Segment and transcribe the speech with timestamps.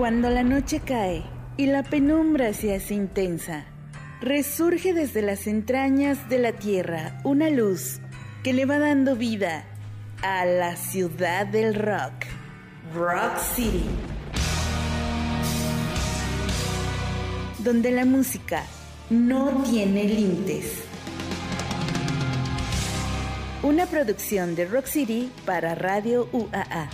[0.00, 1.22] Cuando la noche cae
[1.58, 3.66] y la penumbra se hace intensa,
[4.22, 8.00] resurge desde las entrañas de la tierra una luz
[8.42, 9.66] que le va dando vida
[10.22, 12.14] a la ciudad del rock,
[12.94, 13.84] Rock City,
[17.58, 18.64] donde la música
[19.10, 20.82] no tiene límites.
[23.62, 26.88] Una producción de Rock City para Radio UAA.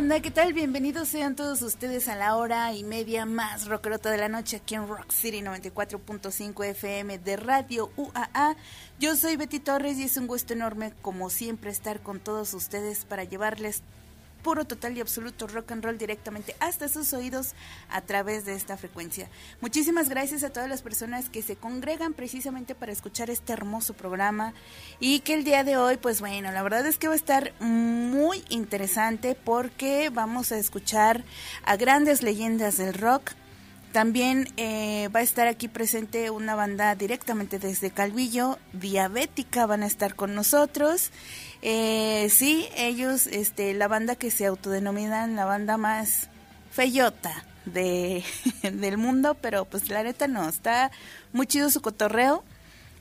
[0.00, 0.54] Banda, ¿qué tal?
[0.54, 4.74] Bienvenidos sean todos ustedes a la hora y media más rockerota de la noche aquí
[4.74, 8.56] en Rock City 94.5 FM de Radio UAA.
[8.98, 13.04] Yo soy Betty Torres y es un gusto enorme, como siempre, estar con todos ustedes
[13.04, 13.82] para llevarles
[14.42, 17.54] puro, total y absoluto rock and roll directamente hasta sus oídos
[17.88, 19.28] a través de esta frecuencia.
[19.60, 24.54] Muchísimas gracias a todas las personas que se congregan precisamente para escuchar este hermoso programa
[24.98, 27.52] y que el día de hoy, pues bueno, la verdad es que va a estar
[27.60, 31.24] muy interesante porque vamos a escuchar
[31.64, 33.32] a grandes leyendas del rock.
[33.92, 39.86] También eh, va a estar aquí presente una banda directamente desde Calvillo, Diabética, van a
[39.86, 41.10] estar con nosotros.
[41.62, 46.28] Eh, sí, ellos, este, la banda que se autodenominan la banda más
[46.70, 48.24] feyota de,
[48.62, 50.90] del mundo, pero pues la neta no, está
[51.32, 52.44] muy chido su cotorreo.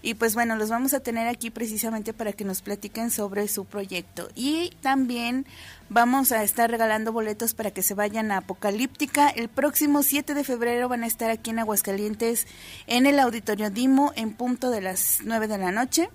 [0.02, 3.66] Y pues bueno, los vamos a tener aquí precisamente para que nos platiquen sobre su
[3.66, 4.30] proyecto.
[4.34, 5.46] Y también
[5.90, 9.28] vamos a estar regalando boletos para que se vayan a Apocalíptica.
[9.30, 12.48] El próximo 7 de febrero van a estar aquí en Aguascalientes
[12.88, 16.10] en el Auditorio Dimo en punto de las 9 de la noche.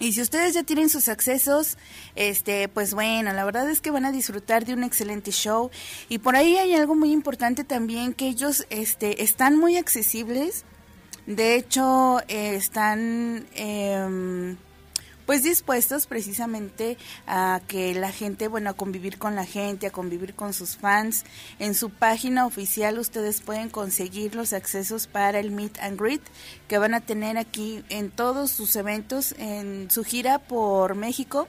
[0.00, 1.76] Y si ustedes ya tienen sus accesos,
[2.16, 5.70] este, pues bueno, la verdad es que van a disfrutar de un excelente show.
[6.08, 10.64] Y por ahí hay algo muy importante también, que ellos este, están muy accesibles.
[11.26, 13.46] De hecho, están...
[13.54, 14.56] Eh,
[15.30, 16.98] pues dispuestos precisamente
[17.28, 21.24] a que la gente, bueno, a convivir con la gente, a convivir con sus fans.
[21.60, 26.20] En su página oficial ustedes pueden conseguir los accesos para el Meet and Greet
[26.66, 31.46] que van a tener aquí en todos sus eventos, en su gira por México.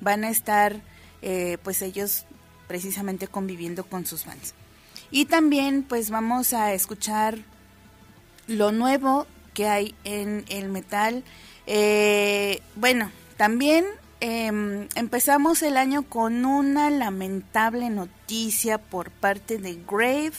[0.00, 0.80] Van a estar,
[1.22, 2.24] eh, pues ellos
[2.66, 4.54] precisamente conviviendo con sus fans.
[5.12, 7.38] Y también, pues vamos a escuchar
[8.48, 11.22] lo nuevo que hay en el metal.
[11.68, 13.86] Eh, bueno, también
[14.20, 20.34] em, empezamos el año con una lamentable noticia por parte de Grave.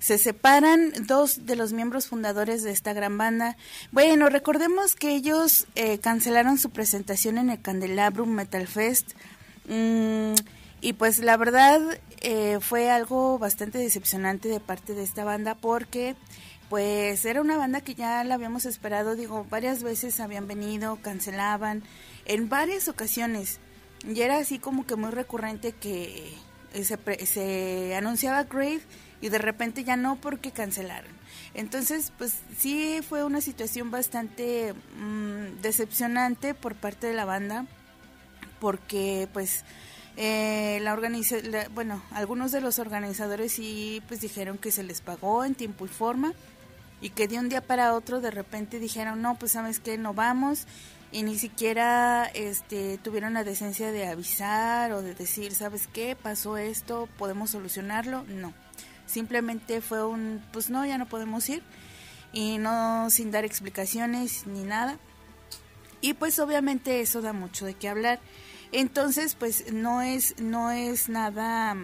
[0.00, 3.56] Se separan dos de los miembros fundadores de esta gran banda.
[3.92, 9.12] Bueno, recordemos que ellos eh, cancelaron su presentación en el Candelabrum Metal Fest.
[9.68, 10.34] Mm,
[10.80, 11.80] y pues la verdad
[12.20, 16.16] eh, fue algo bastante decepcionante de parte de esta banda porque
[16.68, 21.84] pues era una banda que ya la habíamos esperado, digo, varias veces habían venido, cancelaban,
[22.24, 23.58] en varias ocasiones.
[24.06, 26.34] Y era así como que muy recurrente que
[26.72, 28.80] se, se anunciaba Grave
[29.20, 31.12] y de repente ya no porque cancelaron.
[31.54, 37.66] Entonces, pues sí fue una situación bastante mm, decepcionante por parte de la banda
[38.60, 39.64] porque pues
[40.16, 41.36] eh, la organiza
[41.74, 45.88] bueno, algunos de los organizadores sí pues dijeron que se les pagó en tiempo y
[45.88, 46.32] forma
[47.00, 50.14] y que de un día para otro de repente dijeron, "No, pues sabes que no
[50.14, 50.66] vamos."
[51.14, 56.16] Y ni siquiera este, tuvieron la decencia de avisar o de decir, ¿sabes qué?
[56.20, 58.24] Pasó esto, podemos solucionarlo.
[58.24, 58.52] No,
[59.06, 61.62] simplemente fue un, pues no, ya no podemos ir
[62.32, 64.98] y no sin dar explicaciones ni nada.
[66.00, 68.18] Y pues obviamente eso da mucho de qué hablar.
[68.72, 71.76] Entonces, pues no es, no es nada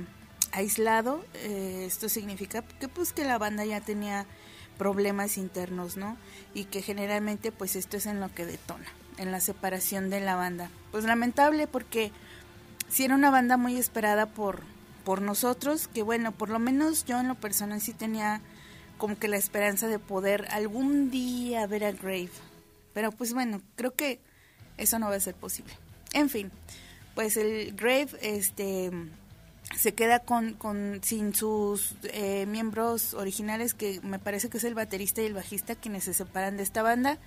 [0.51, 1.25] aislado.
[1.35, 4.27] Eh, esto significa que pues que la banda ya tenía
[4.77, 6.17] problemas internos, ¿no?
[6.53, 8.89] Y que generalmente pues esto es en lo que detona
[9.21, 10.71] en la separación de la banda.
[10.91, 12.11] Pues lamentable porque
[12.89, 14.63] si era una banda muy esperada por,
[15.05, 18.41] por nosotros, que bueno, por lo menos yo en lo personal sí tenía
[18.97, 22.31] como que la esperanza de poder algún día ver a Grave.
[22.95, 24.21] Pero pues bueno, creo que
[24.79, 25.73] eso no va a ser posible.
[26.13, 26.51] En fin,
[27.15, 28.91] pues el Grave este
[29.77, 34.75] se queda con, con sin sus eh, miembros originales que me parece que es el
[34.75, 37.19] baterista y el bajista quienes se separan de esta banda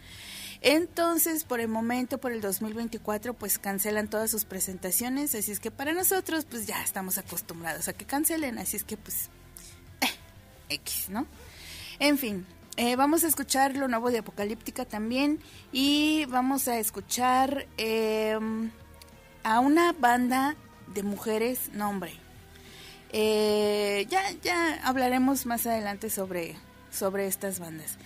[0.63, 5.71] entonces, por el momento, por el 2024, pues cancelan todas sus presentaciones, así es que
[5.71, 9.30] para nosotros, pues ya estamos acostumbrados a que cancelen, así es que pues,
[10.00, 10.07] eh,
[10.69, 11.27] X, ¿no?
[12.00, 12.45] En fin,
[12.77, 15.39] eh, vamos a escuchar lo nuevo de Apocalíptica también
[15.74, 18.71] y vamos a escuchar em,
[19.44, 20.56] a una banda
[20.94, 22.13] de mujeres, no hombre.
[23.12, 26.56] Eh, ya, ya hablaremos más adelante sobre,
[26.89, 27.98] sobre estas bandas.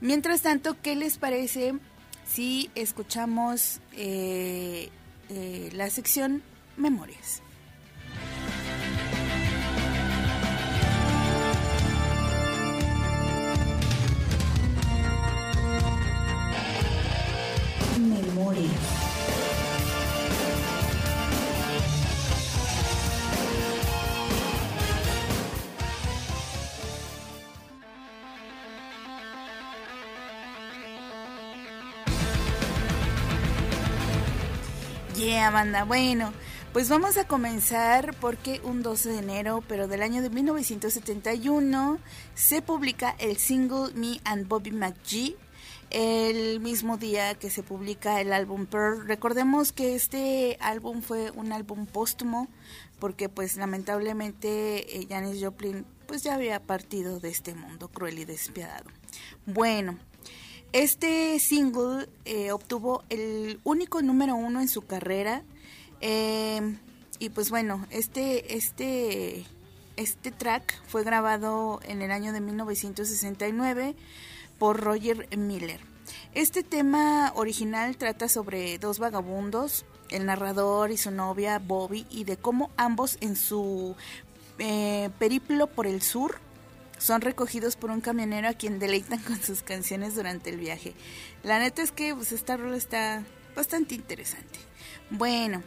[0.00, 1.74] Mientras tanto, ¿qué les parece
[2.26, 4.90] si escuchamos eh,
[5.30, 6.42] eh, la sección
[6.76, 7.42] Memorias?
[17.98, 18.95] Memorias.
[35.50, 35.84] Banda.
[35.84, 36.32] Bueno,
[36.72, 41.98] pues vamos a comenzar porque un 12 de enero, pero del año de 1971,
[42.34, 45.36] se publica el single Me and Bobby McGee.
[45.90, 49.06] El mismo día que se publica el álbum Pearl.
[49.06, 52.48] Recordemos que este álbum fue un álbum póstumo
[52.98, 58.24] porque pues lamentablemente eh, Janis Joplin pues ya había partido de este mundo cruel y
[58.24, 58.90] despiadado.
[59.46, 59.98] Bueno,
[60.72, 65.42] este single eh, obtuvo el único número uno en su carrera.
[66.00, 66.76] Eh,
[67.18, 69.44] y pues bueno, este, este,
[69.96, 73.94] este track fue grabado en el año de 1969
[74.58, 75.80] por Roger Miller.
[76.34, 82.36] Este tema original trata sobre dos vagabundos, el narrador y su novia Bobby, y de
[82.36, 83.96] cómo ambos en su
[84.58, 86.40] eh, periplo por el sur
[86.98, 90.94] son recogidos por un camionero a quien deleitan con sus canciones durante el viaje.
[91.42, 94.58] La neta es que pues, esta rola está bastante interesante.
[95.10, 95.62] Bueno,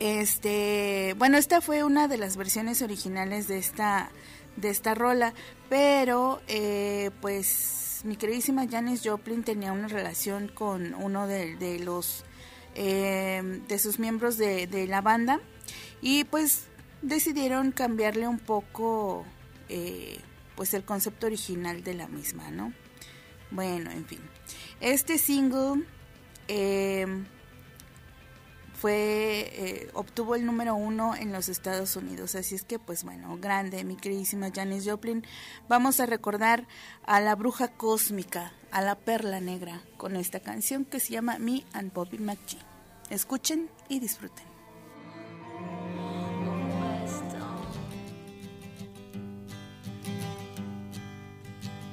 [0.00, 4.10] este, bueno, esta fue una de las versiones originales de esta
[4.56, 5.34] de esta rola,
[5.68, 12.24] pero eh, pues mi queridísima Janis Joplin tenía una relación con uno de, los
[12.74, 15.40] eh, de sus miembros de, de la banda
[16.00, 16.66] y pues
[17.02, 19.24] decidieron cambiarle un poco
[19.68, 20.20] eh,
[20.56, 22.72] pues el concepto original de la misma, ¿no?
[23.50, 24.20] Bueno, en fin.
[24.80, 25.84] Este single
[26.48, 27.06] eh,
[28.74, 33.38] fue eh, obtuvo el número uno en los Estados Unidos, así es que pues bueno,
[33.40, 35.24] grande, mi queridísima Janis Joplin.
[35.68, 36.66] Vamos a recordar
[37.06, 41.64] a la bruja cósmica, a la perla negra, con esta canción que se llama Me
[41.72, 42.58] and Bobby McGee.
[43.10, 44.53] Escuchen y disfruten.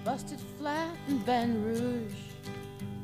[0.03, 2.13] Busted flat in Baton Rouge,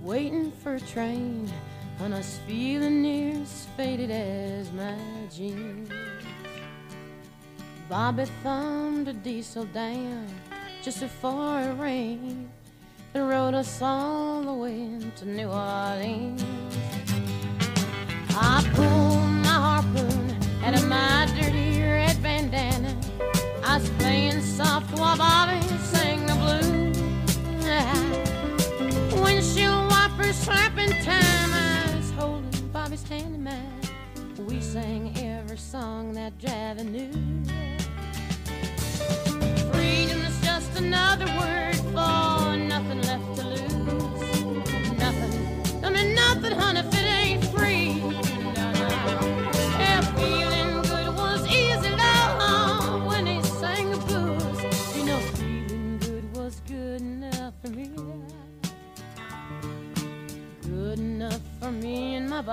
[0.02, 1.52] waiting for a train,
[2.00, 4.98] and I was feeling near as faded as my
[5.32, 5.90] jeans.
[7.88, 10.28] Bobby thumbed a diesel down
[10.82, 12.50] just before it rained
[13.14, 16.44] and rode us all the way to New Orleans.
[18.30, 22.96] I pulled my harpoon out of my dirty red bandana.
[23.64, 26.17] I was playing soft while Bobby sang
[30.48, 31.54] wipers slapping time.
[31.54, 33.82] I was holding Bobby's hand in mine.
[34.48, 37.12] We sang every song that Javi knew.
[39.72, 45.00] Freedom is just another word for nothing left to lose.
[45.00, 46.84] Nothing, I mean nothing, honey,
[62.38, 62.46] From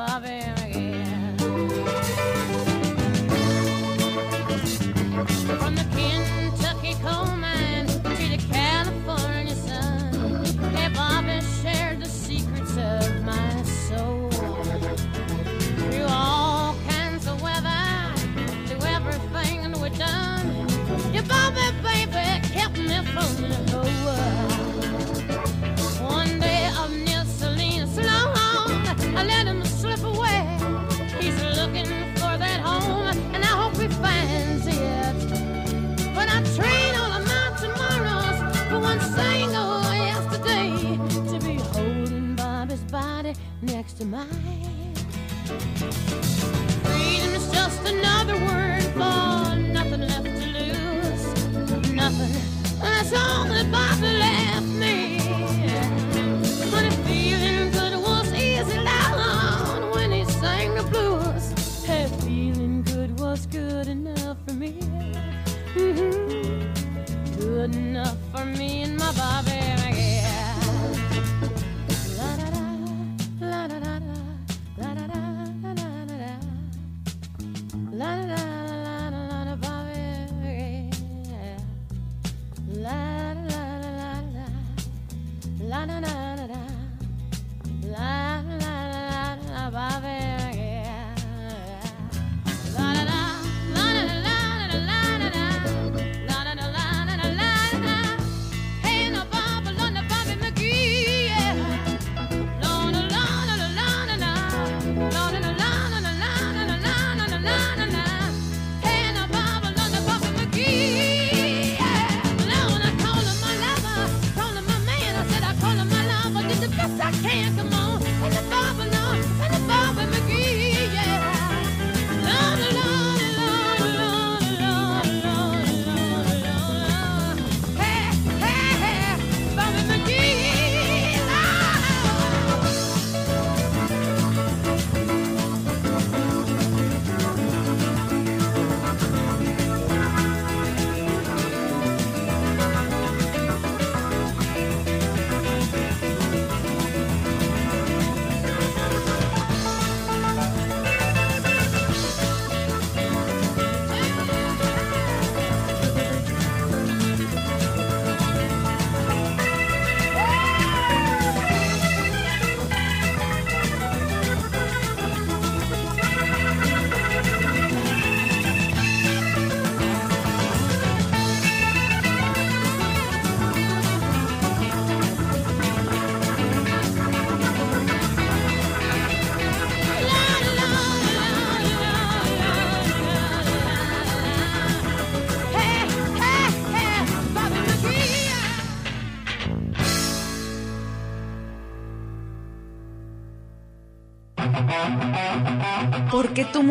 [5.74, 5.83] the
[48.24, 51.92] another word for nothing left to lose.
[51.92, 52.32] Nothing.
[52.80, 55.18] That's all that Bobby left me.
[56.70, 63.18] But if feeling good was easy down when he sang the blues, hey, feeling good
[63.20, 64.72] was good enough for me.
[65.74, 67.38] Mhm.
[67.38, 69.93] Good enough for me and my Bobby.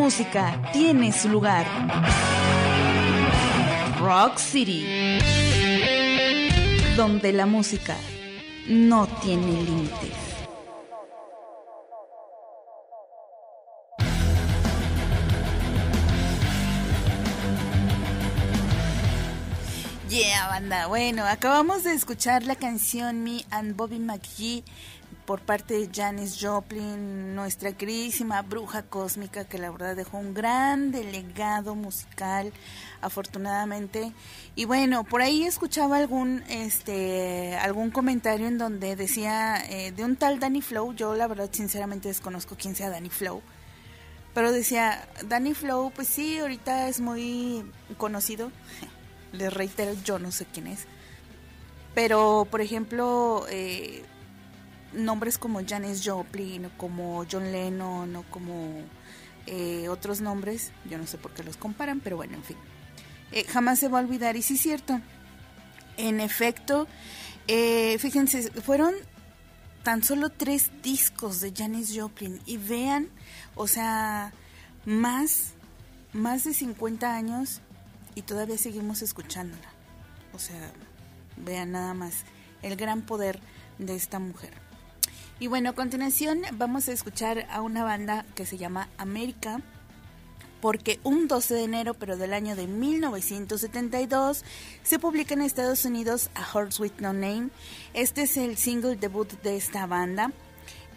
[0.04, 1.64] Música tiene su lugar.
[3.98, 4.84] Rock City.
[6.94, 7.96] Donde la música
[8.68, 10.12] no tiene límites.
[20.10, 20.86] Yeah, banda.
[20.88, 24.64] Bueno, acabamos de escuchar la canción Me and Bobby McGee
[25.26, 30.90] por parte de Janis Joplin, nuestra queridísima bruja cósmica que la verdad dejó un gran
[30.92, 32.52] delegado musical,
[33.00, 34.12] afortunadamente.
[34.54, 40.16] Y bueno, por ahí escuchaba algún este algún comentario en donde decía eh, de un
[40.16, 43.42] tal Danny Flow, yo la verdad sinceramente desconozco quién sea Danny Flow.
[44.34, 47.64] Pero decía, Danny Flow, pues sí, ahorita es muy
[47.96, 48.50] conocido.
[49.32, 50.86] Les reitero, yo no sé quién es.
[51.94, 54.04] Pero, por ejemplo, eh,
[54.94, 58.82] nombres como Janis Joplin, o como John Lennon, o como
[59.46, 62.56] eh, otros nombres, yo no sé por qué los comparan, pero bueno, en fin.
[63.32, 65.00] Eh, jamás se va a olvidar, y sí es cierto.
[65.96, 66.86] En efecto,
[67.46, 68.94] eh, fíjense, fueron
[69.82, 73.08] tan solo tres discos de Janis Joplin, y vean,
[73.54, 74.32] o sea,
[74.84, 75.52] más,
[76.12, 77.60] más de 50 años,
[78.14, 79.68] y todavía seguimos escuchándola.
[80.32, 80.72] O sea,
[81.36, 82.24] vean nada más
[82.62, 83.40] el gran poder
[83.78, 84.63] de esta mujer.
[85.40, 89.60] Y bueno, a continuación vamos a escuchar a una banda que se llama América,
[90.60, 94.44] porque un 12 de enero, pero del año de 1972,
[94.84, 97.50] se publica en Estados Unidos A Horse with No Name.
[97.94, 100.30] Este es el single debut de esta banda.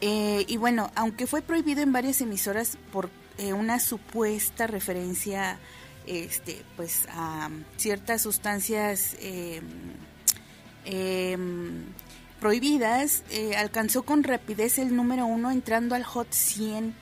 [0.01, 5.57] Eh, y bueno, aunque fue prohibido en varias emisoras por eh, una supuesta referencia
[6.05, 9.61] este, pues, a ciertas sustancias eh,
[10.85, 11.85] em,
[12.39, 16.95] prohibidas, eh, alcanzó con rapidez el número uno entrando al Hot 100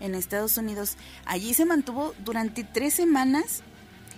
[0.00, 0.96] en Estados Unidos.
[1.24, 3.62] Allí se mantuvo durante tres semanas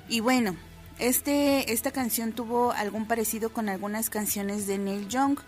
[0.09, 0.57] y bueno,
[0.99, 5.39] este, esta canción tuvo algún parecido con algunas canciones de Neil Young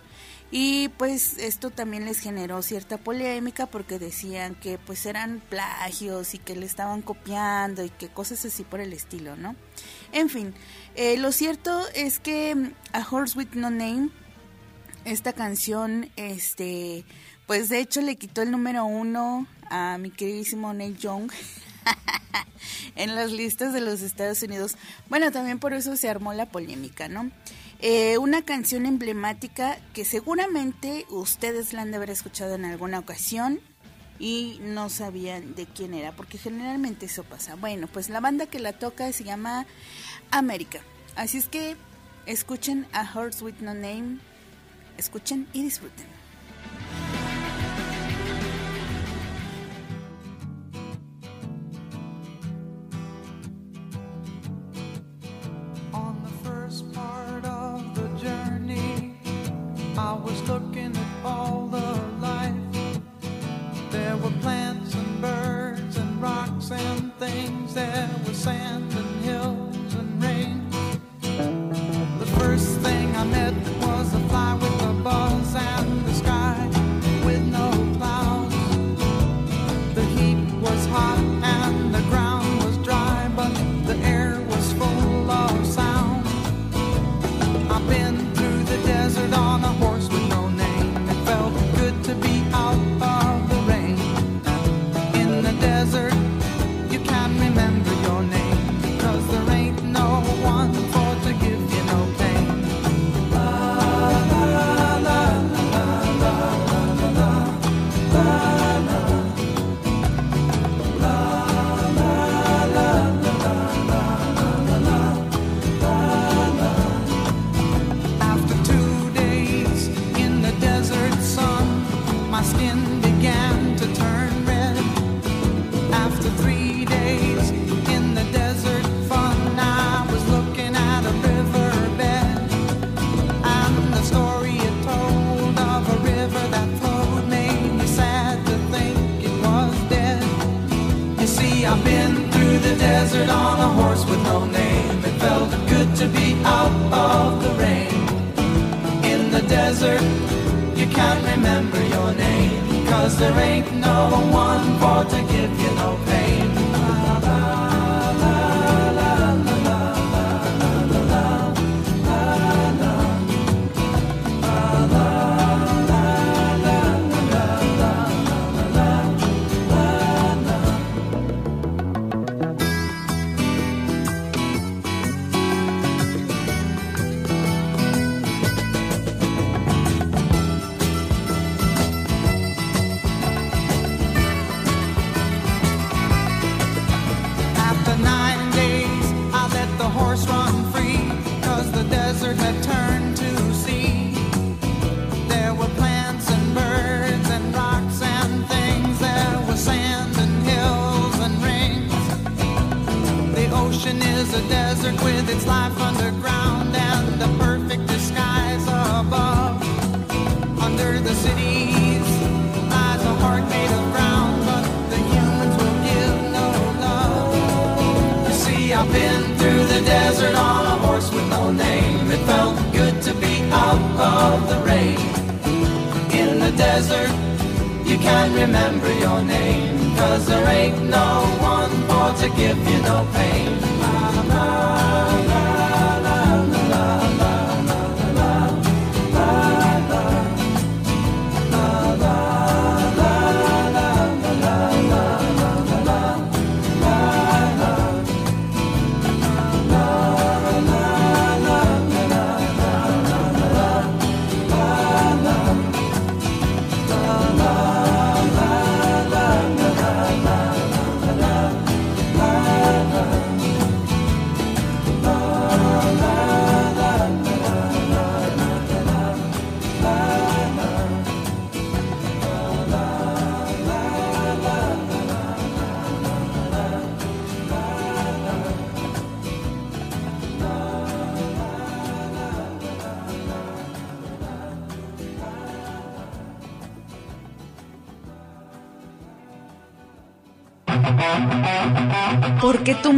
[0.50, 6.38] y pues esto también les generó cierta polémica porque decían que pues eran plagios y
[6.38, 9.56] que le estaban copiando y que cosas así por el estilo, ¿no?
[10.12, 10.54] En fin,
[10.94, 14.10] eh, lo cierto es que mm, A Horse with No Name
[15.06, 17.04] esta canción, este,
[17.46, 21.30] pues de hecho le quitó el número uno a mi queridísimo Neil Young
[22.96, 24.76] en las listas de los Estados Unidos.
[25.08, 27.30] Bueno, también por eso se armó la polémica, ¿no?
[27.78, 33.60] Eh, una canción emblemática que seguramente ustedes la han de haber escuchado en alguna ocasión
[34.18, 37.54] y no sabían de quién era, porque generalmente eso pasa.
[37.54, 39.66] Bueno, pues la banda que la toca se llama
[40.32, 40.80] América.
[41.14, 41.76] Así es que
[42.24, 44.18] escuchen a Horse with No Name
[44.96, 46.06] Escuchen y disfruten.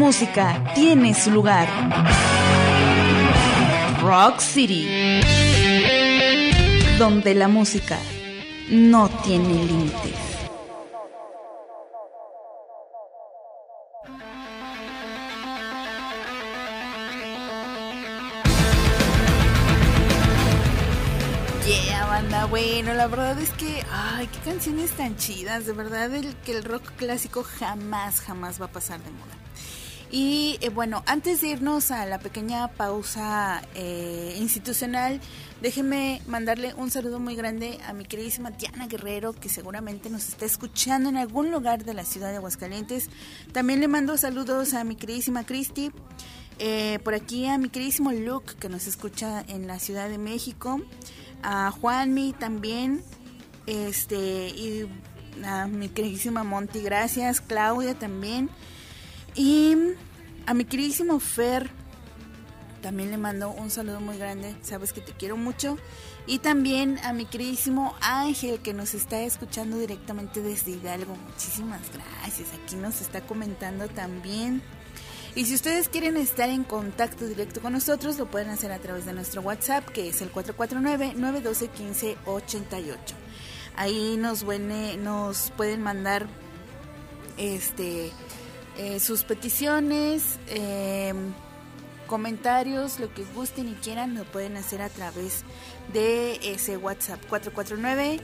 [0.09, 1.69] Música tiene su lugar.
[4.01, 4.89] Rock City.
[6.99, 7.99] Donde la música
[8.71, 10.15] no tiene límites.
[22.49, 26.65] Bueno, la verdad es que, ay, qué canciones tan chidas, de verdad el, que el
[26.65, 29.37] rock clásico jamás, jamás va a pasar de moda.
[30.11, 35.21] Y eh, bueno, antes de irnos a la pequeña pausa eh, institucional,
[35.61, 40.47] déjenme mandarle un saludo muy grande a mi queridísima Diana Guerrero, que seguramente nos está
[40.47, 43.11] escuchando en algún lugar de la ciudad de Aguascalientes.
[43.53, 45.93] También le mando saludos a mi queridísima Cristi.
[46.59, 50.81] Eh, por aquí a mi queridísimo Luke, que nos escucha en la Ciudad de México.
[51.43, 53.03] A Juanmi también.
[53.67, 54.89] Este, y
[55.45, 57.43] a mi queridísima Monty, gracias.
[57.43, 58.49] Claudia también.
[59.39, 59.75] Y
[60.47, 61.71] a mi queridísimo Fer,
[62.83, 64.57] también le mando un saludo muy grande.
[64.63, 65.79] Sabes que te quiero mucho.
[66.27, 71.15] Y también a mi queridísimo Ángel, que nos está escuchando directamente desde Hidalgo.
[71.15, 72.49] Muchísimas gracias.
[72.53, 74.61] Aquí nos está comentando también.
[75.37, 79.07] Y si ustedes quieren estar en contacto directo con nosotros, lo pueden hacer a través
[79.07, 82.97] de nuestro WhatsApp, que es el 449-912-1588.
[83.77, 86.27] Ahí nos, nos pueden mandar
[87.37, 88.11] este,
[88.79, 91.13] eh, sus peticiones, eh,
[92.07, 95.45] comentarios, lo que gusten y quieran, lo pueden hacer a través
[95.93, 98.21] de ese WhatsApp 449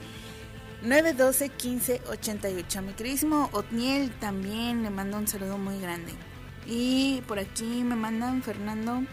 [0.81, 2.79] 912 1588.
[2.79, 6.13] A mi queridísimo Otniel también le mando un saludo muy grande.
[6.65, 9.03] Y por aquí me mandan Fernando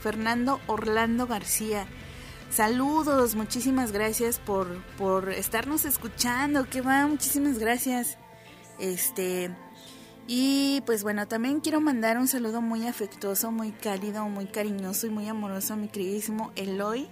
[0.00, 1.86] Fernando Orlando García.
[2.50, 6.68] Saludos, muchísimas gracias por, por estarnos escuchando.
[6.68, 8.18] Que va, muchísimas gracias.
[8.78, 9.50] Este,
[10.26, 15.10] y pues bueno, también quiero mandar un saludo muy afectuoso, muy cálido, muy cariñoso y
[15.10, 17.08] muy amoroso a mi queridísimo Eloy.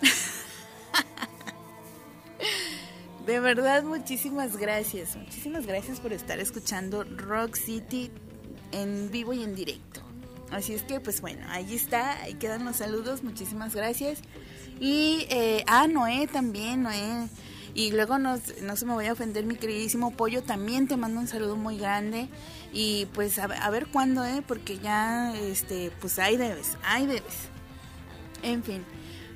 [3.26, 5.16] De verdad, muchísimas gracias.
[5.16, 8.10] Muchísimas gracias por estar escuchando Rock City
[8.72, 10.00] en vivo y en directo.
[10.50, 14.20] Así es que, pues bueno, ahí está, ahí quedan los saludos, muchísimas gracias.
[14.80, 17.28] Y, eh, ah, Noé también, Noé.
[17.78, 21.20] Y luego no, no se me vaya a ofender mi queridísimo Pollo, también te mando
[21.20, 22.28] un saludo muy grande.
[22.72, 24.42] Y pues a, a ver cuándo, ¿eh?
[24.44, 27.50] Porque ya, este, pues ahí debes, ahí debes.
[28.42, 28.84] En fin,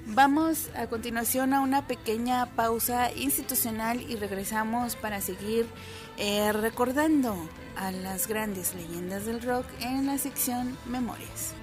[0.07, 5.69] vamos a continuación a una pequeña pausa institucional y regresamos para seguir
[6.19, 7.37] eh, recordando
[7.77, 11.55] a las grandes leyendas del rock en la sección Memorias.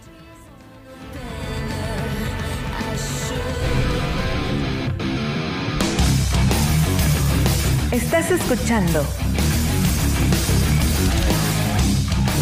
[7.91, 9.03] Estás escuchando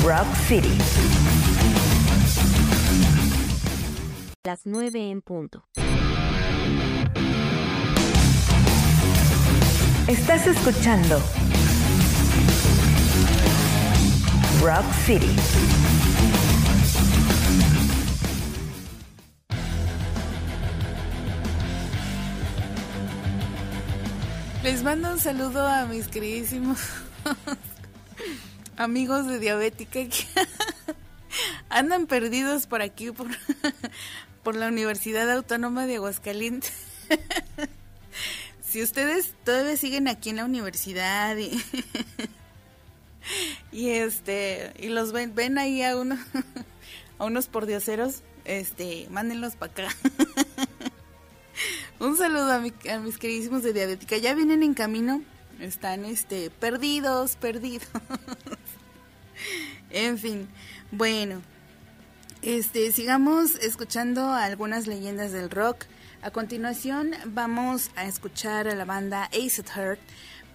[0.03, 0.77] Rock City.
[4.43, 5.63] Las 9 en punto.
[10.09, 11.21] Estás escuchando
[14.61, 15.33] Rock City.
[24.67, 26.77] Les mando un saludo a mis queridísimos
[28.75, 30.01] amigos de Diabética.
[31.69, 33.27] andan perdidos por aquí, por,
[34.43, 36.73] por la Universidad Autónoma de Aguascalientes.
[38.61, 41.63] si ustedes todavía siguen aquí en la universidad y,
[43.71, 46.19] y este y los ven, ven ahí a uno
[47.19, 49.95] a unos pordioseros, este, mándenlos para acá.
[51.99, 54.17] Un saludo a, mi- a mis queridísimos de diabética.
[54.17, 55.21] Ya vienen en camino.
[55.59, 57.87] Están este perdidos, perdidos.
[59.89, 60.47] en fin.
[60.91, 61.41] Bueno.
[62.43, 65.85] Este, sigamos escuchando algunas leyendas del rock.
[66.21, 69.99] A continuación vamos a escuchar a la banda Acid Heart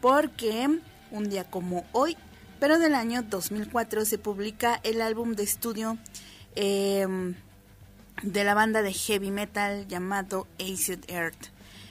[0.01, 0.79] porque
[1.11, 2.17] un día como hoy,
[2.61, 5.99] pero del año 2004 se publica el álbum de estudio
[6.55, 7.35] em,
[8.23, 11.49] de la banda de heavy metal llamado Acid Earth.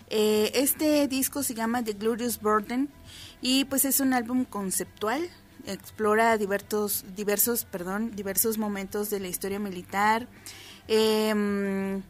[0.10, 2.90] Eh, este disco se llama The Glorious Burden
[3.42, 5.30] y pues es un álbum conceptual.
[5.66, 10.28] Explora diversos, diversos, perdón, diversos momentos de la historia militar,
[10.88, 12.02] em,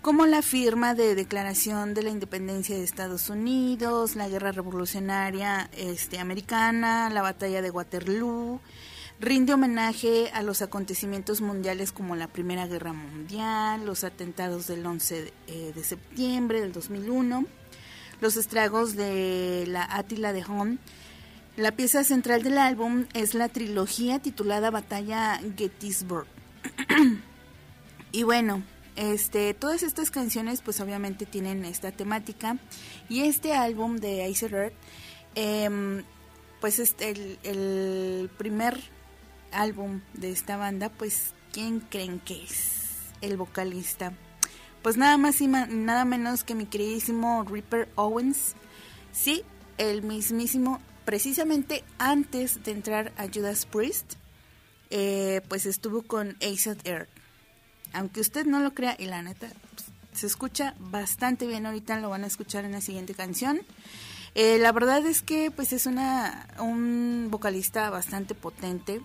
[0.00, 6.18] como la firma de declaración de la independencia de Estados Unidos, la guerra revolucionaria este,
[6.18, 8.60] americana, la batalla de Waterloo,
[9.24, 15.22] rinde homenaje a los acontecimientos mundiales como la Primera Guerra Mundial, los atentados del 11
[15.22, 17.46] de, eh, de septiembre del 2001,
[18.20, 20.78] los estragos de la Átila de Hon.
[21.56, 26.26] La pieza central del álbum es la trilogía titulada Batalla Gettysburg.
[28.12, 28.62] y bueno,
[28.96, 32.58] este, todas estas canciones pues obviamente tienen esta temática
[33.08, 34.74] y este álbum de Ice Earth
[35.34, 36.04] em,
[36.60, 38.93] pues es el, el primer
[39.54, 43.12] álbum de esta banda pues ¿quién creen que es?
[43.20, 44.12] El vocalista
[44.82, 48.54] pues nada más y nada menos que mi queridísimo Ripper Owens
[49.12, 49.42] sí,
[49.78, 54.14] el mismísimo precisamente antes de entrar a Judas Priest
[54.90, 57.08] eh, pues estuvo con Acid Earth
[57.94, 61.64] aunque usted no lo crea, y la neta, pues, se escucha bastante bien.
[61.64, 63.60] Ahorita lo van a escuchar en la siguiente canción.
[64.34, 69.00] Eh, la verdad es que pues es una un vocalista bastante potente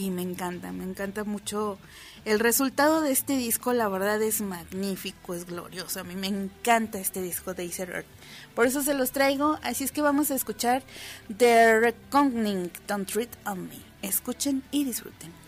[0.00, 1.78] y me encanta, me encanta mucho
[2.24, 6.98] el resultado de este disco, la verdad es magnífico, es glorioso, a mí me encanta
[6.98, 8.06] este disco de Acer Earth.
[8.54, 10.82] Por eso se los traigo, así es que vamos a escuchar
[11.36, 13.76] The Reckoning Don't Treat on Me.
[14.00, 15.39] Escuchen y disfruten.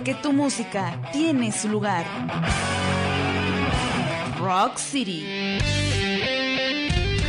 [0.00, 2.06] porque tu música tiene su lugar.
[4.38, 5.58] Rock City,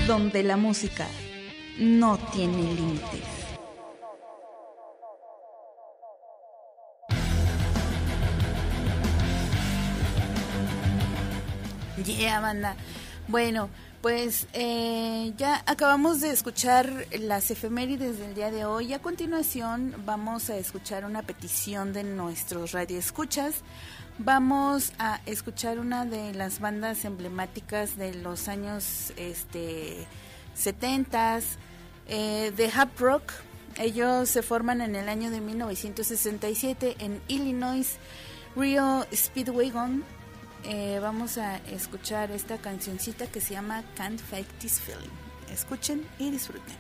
[0.08, 1.06] donde la música
[1.78, 3.26] no tiene límites.
[12.06, 12.78] Yeah, banda.
[13.28, 13.70] Bueno,
[14.02, 18.94] pues eh, ya acabamos de escuchar las efemérides del día de hoy.
[18.94, 23.62] A continuación vamos a escuchar una petición de nuestros radioescuchas.
[24.18, 30.08] Vamos a escuchar una de las bandas emblemáticas de los años este,
[32.08, 33.34] eh, de Hap Rock.
[33.78, 37.98] Ellos se forman en el año de 1967 en Illinois,
[38.56, 40.04] Rio Speedwagon
[40.64, 45.10] eh, vamos a escuchar esta cancioncita que se llama Can't Fake This Feeling.
[45.52, 46.76] Escuchen y disfruten.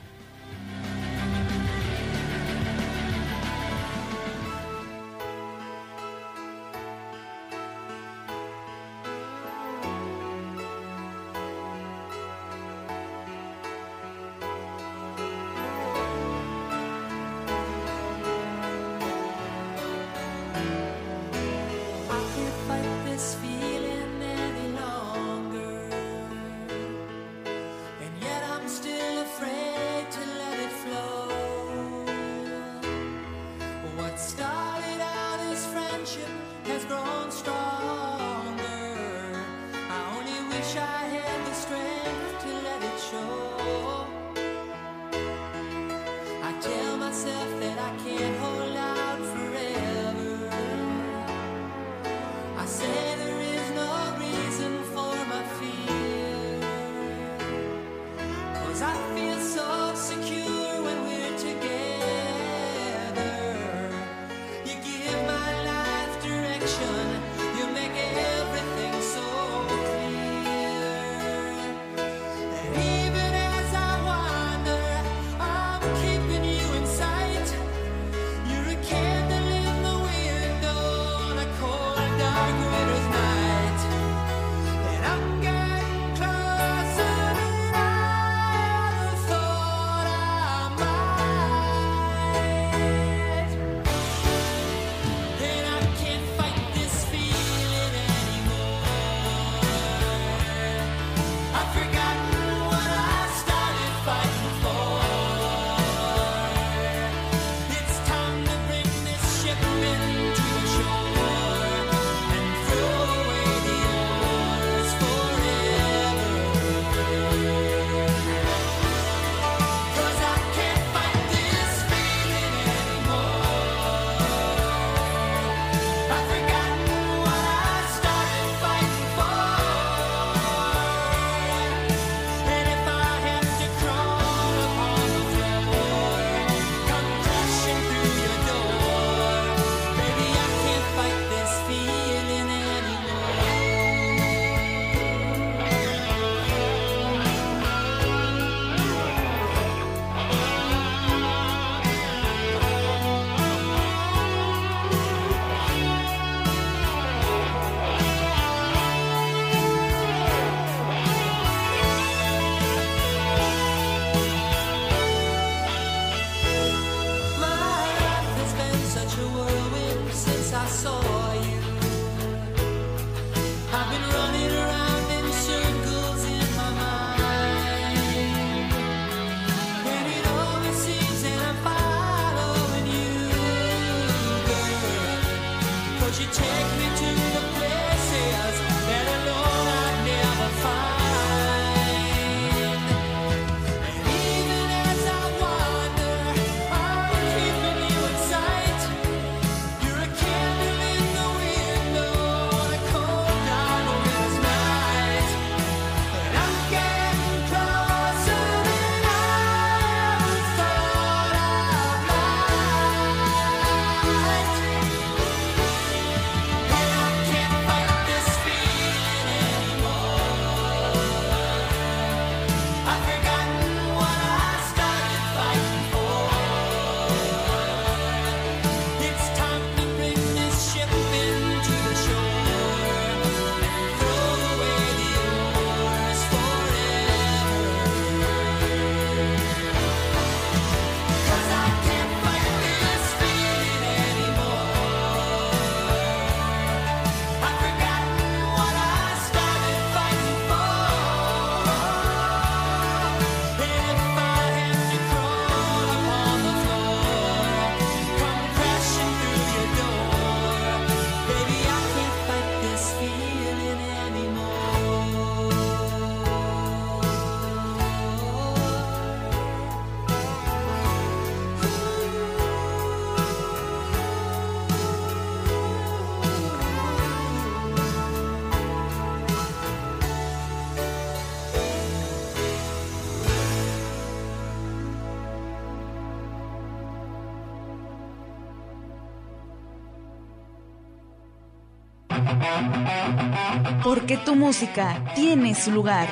[293.84, 296.08] Porque tu música tiene su lugar.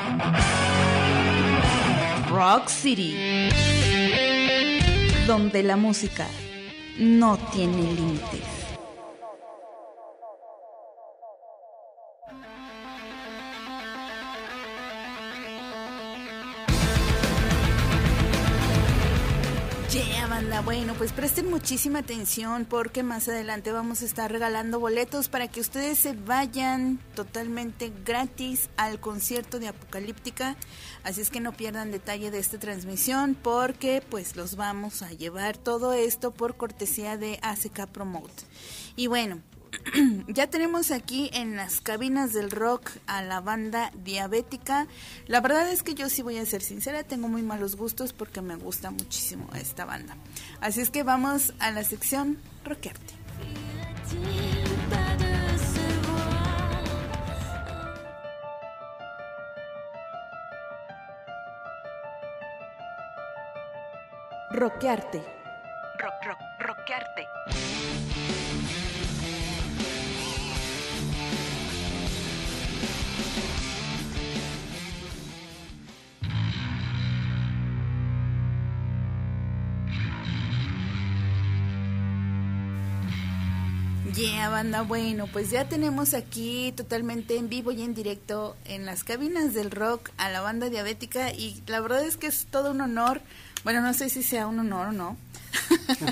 [2.29, 3.49] Rock City.
[5.27, 6.27] Donde la música
[6.97, 8.58] no tiene límites.
[20.69, 25.61] Bueno, pues presten muchísima atención porque más adelante vamos a estar regalando boletos para que
[25.61, 30.57] ustedes se vayan totalmente gratis al concierto de Apocalíptica.
[31.03, 35.57] Así es que no pierdan detalle de esta transmisión porque pues los vamos a llevar
[35.57, 38.43] todo esto por cortesía de ACK Promote.
[38.95, 39.41] Y bueno,
[40.27, 44.87] ya tenemos aquí en las cabinas del rock a la banda diabética.
[45.27, 48.41] La verdad es que yo sí voy a ser sincera, tengo muy malos gustos porque
[48.41, 50.17] me gusta muchísimo esta banda.
[50.61, 53.13] Así es que vamos a la sección Rockerte.
[64.51, 65.38] Rockearte.
[84.49, 89.53] Banda, bueno, pues ya tenemos aquí totalmente en vivo y en directo en las cabinas
[89.53, 93.21] del rock a la banda diabética y la verdad es que es todo un honor,
[93.63, 95.17] bueno, no sé si sea un honor o no,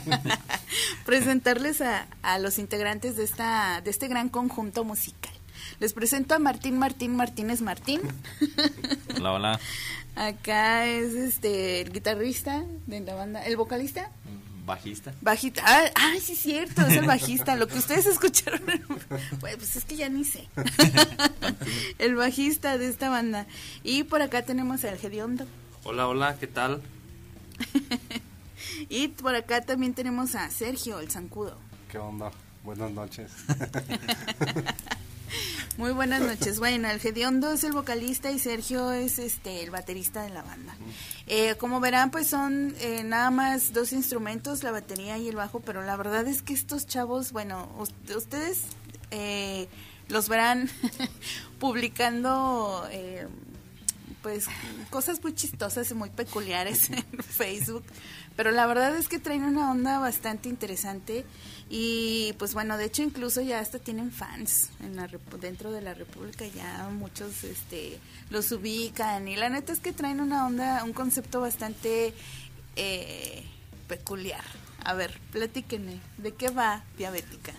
[1.05, 5.33] presentarles a, a los integrantes de, esta, de este gran conjunto musical.
[5.79, 8.01] Les presento a Martín Martín Martínez Martín.
[9.15, 9.59] Hola, hola.
[10.15, 14.11] Acá es este el guitarrista de la banda, el vocalista.
[14.67, 15.13] Bajista.
[15.21, 15.63] Bajista.
[15.65, 17.55] Ah, ay, sí, es cierto, es el bajista.
[17.55, 18.61] Lo que ustedes escucharon.
[19.39, 20.49] Bueno, pues es que ya ni sé.
[21.99, 23.47] el bajista de esta banda.
[23.81, 25.45] Y por acá tenemos al Gediondo.
[25.85, 26.81] Hola, hola, ¿qué tal?
[28.89, 31.57] Y por acá también tenemos a Sergio, el zancudo.
[31.89, 32.31] ¿Qué onda?
[32.63, 33.31] Buenas noches.
[35.77, 36.59] Muy buenas noches.
[36.59, 40.75] Bueno, el Gediondo es el vocalista y Sergio es este el baterista de la banda.
[41.27, 45.59] Eh, como verán, pues son eh, nada más dos instrumentos, la batería y el bajo,
[45.59, 48.61] pero la verdad es que estos chavos, bueno, us- ustedes
[49.11, 49.67] eh,
[50.07, 50.69] los verán
[51.59, 53.27] publicando eh,
[54.23, 54.47] pues
[54.89, 57.83] cosas muy chistosas y muy peculiares en Facebook,
[58.35, 61.23] pero la verdad es que traen una onda bastante interesante
[61.69, 65.09] y pues bueno, de hecho incluso ya hasta tienen fans en la
[65.39, 67.99] dentro de la República, ya muchos este
[68.29, 72.13] los ubican y la neta es que traen una onda, un concepto bastante
[72.75, 73.43] eh,
[73.87, 74.43] peculiar.
[74.85, 77.51] A ver, platíquenme, ¿de qué va Diabética?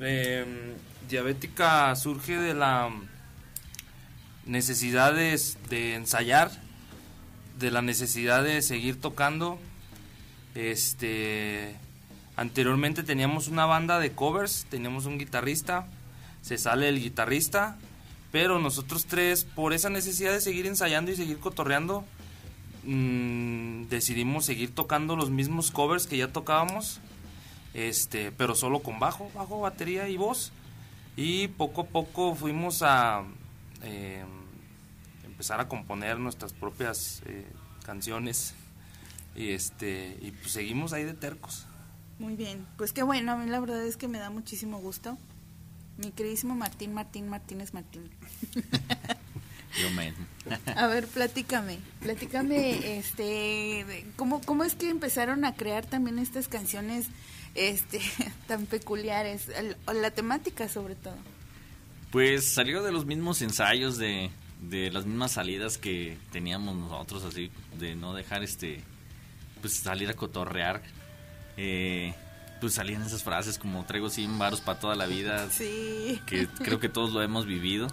[0.00, 0.74] Eh,
[1.08, 2.90] diabética surge de la
[4.46, 6.50] necesidad de, de ensayar,
[7.58, 9.58] de la necesidad de seguir tocando.
[10.54, 11.76] Este,
[12.36, 15.86] anteriormente teníamos una banda de covers, teníamos un guitarrista,
[16.42, 17.76] se sale el guitarrista,
[18.30, 22.04] pero nosotros tres, por esa necesidad de seguir ensayando y seguir cotorreando,
[22.84, 27.00] mm, decidimos seguir tocando los mismos covers que ya tocábamos
[27.74, 30.52] este pero solo con bajo bajo batería y voz.
[31.16, 33.24] Y poco a poco fuimos a
[33.82, 34.24] eh,
[35.24, 37.46] empezar a componer nuestras propias eh,
[37.84, 38.54] canciones.
[39.34, 41.66] Y este y pues seguimos ahí de tercos
[42.22, 45.18] Muy bien, pues qué bueno, a mí la verdad es que me da muchísimo gusto.
[45.98, 48.08] Mi queridísimo Martín Martín Martínez Martín.
[49.80, 49.88] yo
[50.76, 57.06] A ver, platícame, platícame, este, ¿cómo, cómo es que empezaron a crear también estas canciones,
[57.56, 58.00] este,
[58.46, 61.16] tan peculiares, El- la temática sobre todo?
[62.12, 67.50] Pues salió de los mismos ensayos, de, de las mismas salidas que teníamos nosotros, así,
[67.80, 68.80] de no dejar este,
[69.60, 70.82] pues salir a cotorrear.
[71.56, 72.14] Eh,
[72.60, 76.78] pues salían esas frases como traigo 100 varos para toda la vida, Sí, que creo
[76.78, 77.88] que todos lo hemos vivido.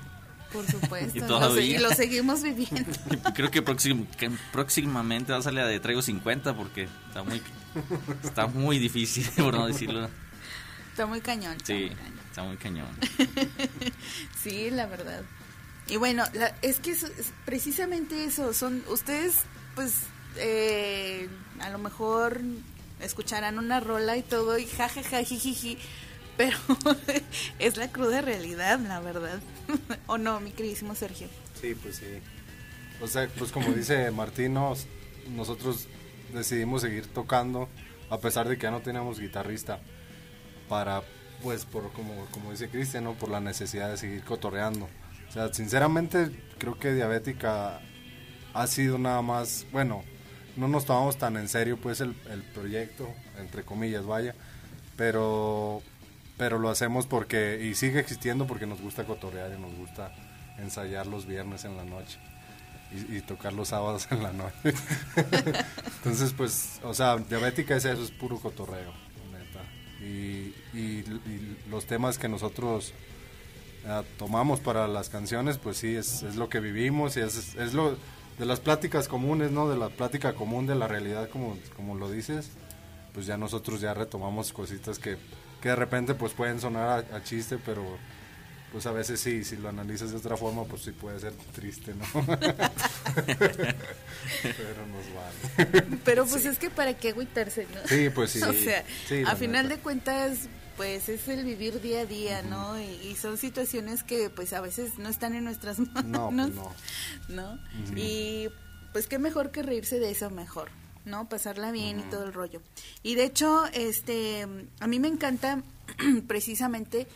[0.53, 1.79] por supuesto, Y lo todavía.
[1.79, 2.91] lo seguimos viviendo.
[3.35, 7.41] Creo que, próxim- que próximamente va a salir la de traigo 50 porque está muy,
[8.23, 10.09] está muy difícil, por no decirlo.
[10.91, 11.55] Está muy cañón.
[11.57, 12.19] está Sí, muy cañón.
[12.29, 12.87] está muy cañón.
[14.41, 15.21] Sí, la verdad.
[15.87, 19.35] Y bueno, la- es que es, es precisamente eso, son ustedes,
[19.75, 19.93] pues,
[20.35, 21.27] eh,
[21.59, 22.41] a lo mejor
[23.01, 25.77] escucharán una rola y todo y jajaja, jijiji,
[26.37, 26.57] pero
[27.59, 29.39] es la cruda realidad, la verdad.
[30.07, 31.27] ¿O no, mi queridísimo Sergio?
[31.59, 32.05] Sí, pues sí.
[33.01, 34.87] O sea, pues como dice Martín, nos-
[35.29, 35.87] nosotros
[36.33, 37.69] decidimos seguir tocando
[38.09, 39.79] a pesar de que ya no teníamos guitarrista
[40.67, 41.01] para
[41.43, 43.13] pues por como, como dice Cristian, ¿no?
[43.13, 44.89] por la necesidad de seguir cotorreando.
[45.29, 47.79] O sea, sinceramente creo que Diabética
[48.53, 50.03] ha sido nada más, bueno,
[50.59, 53.07] no nos tomamos tan en serio pues el, el proyecto,
[53.39, 54.35] entre comillas, vaya,
[54.97, 55.81] pero,
[56.37, 60.11] pero lo hacemos porque, y sigue existiendo porque nos gusta cotorrear y nos gusta
[60.57, 62.19] ensayar los viernes en la noche.
[62.91, 64.73] Y, tocar los sábados en la noche.
[65.97, 68.91] Entonces, pues, o sea, diabética es eso, es puro cotorreo,
[69.31, 70.03] neta.
[70.03, 70.55] Y,
[71.69, 72.93] los temas que nosotros
[73.85, 77.73] eh, tomamos para las canciones, pues sí, es, es lo que vivimos y es, es
[77.75, 77.95] lo
[78.39, 79.69] de las pláticas comunes, ¿no?
[79.69, 82.49] De la plática común de la realidad, como, como lo dices,
[83.13, 85.17] pues ya nosotros ya retomamos cositas que,
[85.61, 87.83] que de repente pues pueden sonar a, a chiste, pero
[88.71, 91.93] pues a veces sí, si lo analizas de otra forma, pues sí puede ser triste,
[91.95, 92.05] ¿no?
[93.25, 95.81] pero nos vale.
[96.05, 97.79] Pero pues es que para qué agüitarse, ¿no?
[97.87, 98.41] Sí, pues sí.
[98.43, 99.75] O sea, Sí, a final neta.
[99.75, 100.37] de cuentas,
[100.79, 102.79] pues es el vivir día a día, ¿no?
[102.79, 106.05] Y, y son situaciones que pues a veces no están en nuestras manos.
[106.05, 107.57] No, pues no.
[107.57, 107.59] ¿no?
[107.97, 108.47] Y
[108.93, 110.69] pues qué mejor que reírse de eso mejor,
[111.03, 111.27] ¿no?
[111.27, 112.61] Pasarla bien y todo el rollo.
[113.03, 114.47] Y de hecho, este,
[114.79, 115.63] a mí me encanta
[116.27, 117.07] precisamente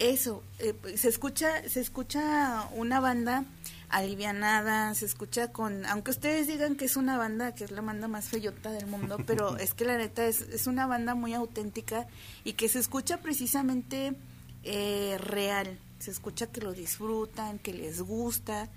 [0.00, 0.42] eso.
[0.58, 3.44] eh, se escucha, se escucha una banda
[3.90, 8.08] alivianada, se escucha con, aunque ustedes digan que es una banda, que es la banda
[8.08, 12.06] más feyota del mundo, pero es que la neta es, es una banda muy auténtica
[12.44, 14.14] y que se escucha precisamente
[14.64, 18.68] eh, real, se escucha que lo disfrutan, que les gusta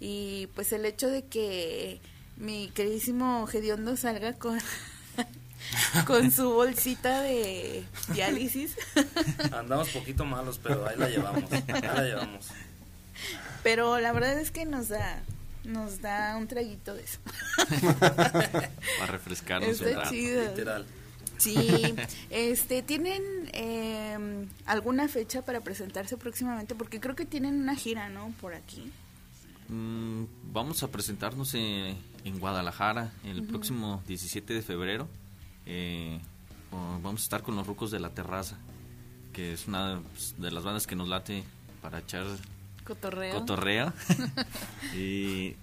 [0.00, 2.00] y pues el hecho de que
[2.36, 4.58] mi queridísimo Gediondo salga con
[6.06, 8.76] con su bolsita de diálisis,
[9.52, 11.50] Andamos poquito malos, pero ahí la llevamos.
[11.52, 12.48] Ahí la llevamos.
[13.64, 15.24] Pero la verdad es que nos da
[15.64, 17.18] nos da un traguito de eso.
[17.98, 20.10] Para refrescarnos Está un rato.
[20.10, 20.42] chido.
[20.42, 20.86] Literal.
[21.38, 21.94] Sí,
[22.30, 26.74] este, ¿tienen eh, alguna fecha para presentarse próximamente?
[26.74, 28.32] Porque creo que tienen una gira, ¿no?
[28.40, 28.92] Por aquí.
[29.68, 35.08] Mm, vamos a presentarnos eh, en Guadalajara el próximo 17 de febrero.
[35.66, 36.20] Eh,
[36.70, 38.56] vamos a estar con los Rucos de la Terraza,
[39.32, 41.42] que es una pues, de las bandas que nos late
[41.82, 42.26] para echar
[42.84, 43.34] Cotorreo.
[43.40, 43.92] cotorreo.
[44.96, 45.56] y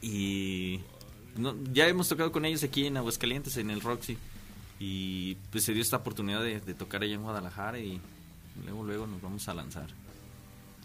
[0.00, 0.80] y
[1.36, 4.16] no, ya hemos tocado con ellos aquí en Aguascalientes, en el Roxy.
[4.80, 8.00] Y pues se dio esta oportunidad de, de tocar allá en Guadalajara y
[8.64, 9.86] luego luego nos vamos a lanzar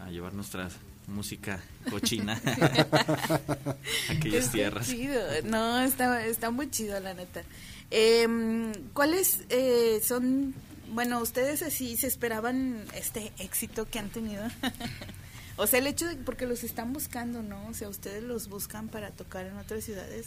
[0.00, 0.68] a llevar nuestra
[1.06, 4.88] música cochina a aquellas Está tierras.
[4.88, 5.20] chido.
[5.44, 7.42] No, está, está muy chido, la neta.
[7.90, 10.54] Em, ¿Cuáles eh, son,
[10.92, 14.42] bueno, ustedes así se esperaban este éxito que han tenido?
[15.56, 17.66] o sea, el hecho de, porque los están buscando, ¿no?
[17.68, 20.26] O sea, ustedes los buscan para tocar en otras ciudades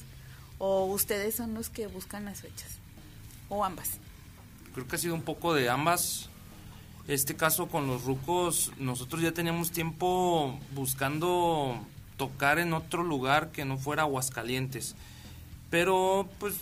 [0.57, 2.80] o ustedes son los que buscan las fechas
[3.49, 3.99] o ambas.
[4.73, 6.30] Creo que ha sido un poco de ambas.
[7.07, 11.80] Este caso con los rucos, nosotros ya teníamos tiempo buscando
[12.17, 14.95] tocar en otro lugar que no fuera Aguascalientes.
[15.69, 16.55] Pero pues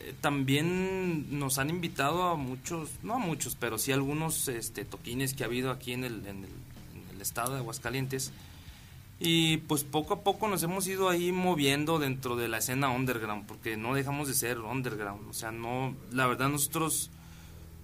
[0.00, 4.84] eh, también nos han invitado a muchos, no a muchos, pero sí a algunos este,
[4.84, 6.75] toquines que ha habido aquí en el, en el, en el
[7.26, 8.32] estado de Aguascalientes.
[9.18, 13.46] Y pues poco a poco nos hemos ido ahí moviendo dentro de la escena underground,
[13.46, 15.28] porque no dejamos de ser underground.
[15.30, 17.10] O sea, no, la verdad nosotros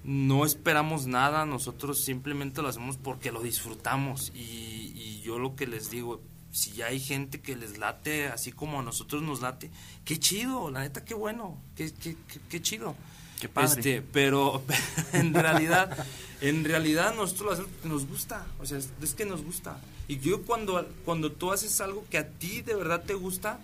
[0.04, 4.30] no esperamos nada, nosotros simplemente lo hacemos porque lo disfrutamos.
[4.34, 6.20] Y, yo lo que les digo,
[6.50, 9.70] si ya hay gente que les late así como a nosotros nos late,
[10.04, 12.16] qué chido, la neta, qué bueno, qué, qué,
[12.48, 12.96] qué chido.
[13.42, 13.80] Qué padre.
[13.80, 14.62] Este, pero
[15.12, 16.06] en realidad,
[16.40, 19.80] en realidad nosotros lo hacemos porque nos gusta, o sea, es, que nos gusta.
[20.06, 23.58] Y yo cuando, cuando tú haces algo que a ti de verdad te gusta,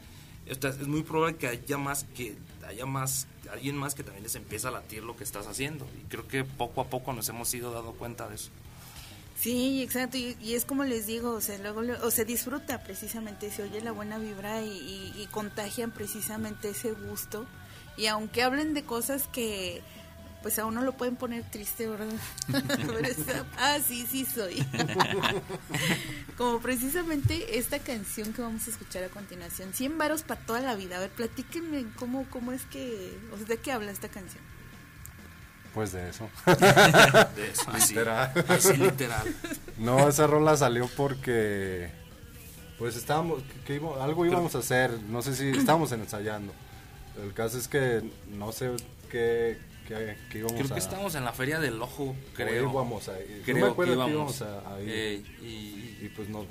[0.47, 4.69] es muy probable que haya más que haya más alguien más que también les empieza
[4.69, 7.71] a latir lo que estás haciendo y creo que poco a poco nos hemos ido
[7.73, 8.51] dando cuenta de eso.
[9.41, 12.83] Sí, exacto, y, y es como les digo, o sea, luego, le- o se disfruta
[12.83, 14.69] precisamente, se oye la buena vibra y,
[15.17, 17.47] y- y contagian precisamente ese gusto.
[17.99, 19.83] Y aunque hablen de cosas que
[20.41, 22.07] pues a uno lo pueden poner triste, ¿verdad?
[23.59, 24.65] Ah, sí, sí soy.
[26.37, 30.75] como precisamente esta canción que vamos a escuchar a continuación, 100 varos para toda la
[30.77, 30.97] vida.
[30.97, 34.43] A ver, platíquenme cómo, cómo es que, o sea, ¿de qué habla esta canción?
[35.75, 36.29] Pues de eso.
[36.47, 37.95] De eso, así.
[37.95, 38.33] literal.
[38.49, 39.35] Así, literal.
[39.77, 41.91] No, esa rola salió porque
[42.79, 46.53] pues estábamos, que- que íbamos- algo íbamos a hacer, no sé si estábamos ensayando.
[47.23, 48.71] El caso es que no sé
[49.11, 52.71] qué, qué, qué íbamos Creo a que estábamos en la feria del ojo, creo.
[52.71, 53.39] íbamos a ir.
[53.39, 54.43] No Creo me acuerdo que que íbamos.
[54.43, 54.89] a, a ir.
[54.91, 56.45] Ey, y Y pues no,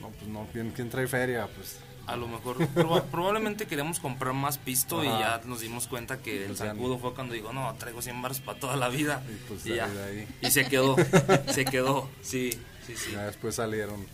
[0.00, 1.46] no, pues no, ¿quién, quién trae feria?
[1.54, 6.18] Pues A lo mejor, proba- probablemente queríamos comprar más pisto y ya nos dimos cuenta
[6.18, 8.88] que el Pues ya zancudo fue cuando dijo, no, traigo 100 baros para toda la
[8.88, 9.22] vida.
[9.28, 9.84] Y pues Y ya.
[9.86, 10.26] ahí.
[10.42, 10.96] Y se quedó,
[11.52, 12.50] se quedó, sí,
[12.86, 13.12] sí, sí.
[13.12, 14.04] Ya después salieron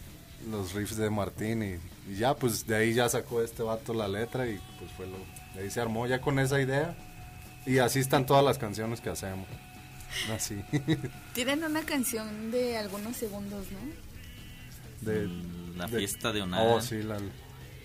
[0.51, 4.07] los riffs de Martín y, y ya pues de ahí ya sacó este vato la
[4.07, 5.17] letra y pues fue lo,
[5.59, 6.95] ahí se armó ya con esa idea
[7.67, 9.47] y así están todas las canciones que hacemos.
[10.35, 10.63] Así.
[11.35, 15.11] Tienen una canción de algunos segundos, ¿no?
[15.13, 16.61] de, Mm, La de- fiesta de Onan.
[16.65, 17.19] Oh, sí, la,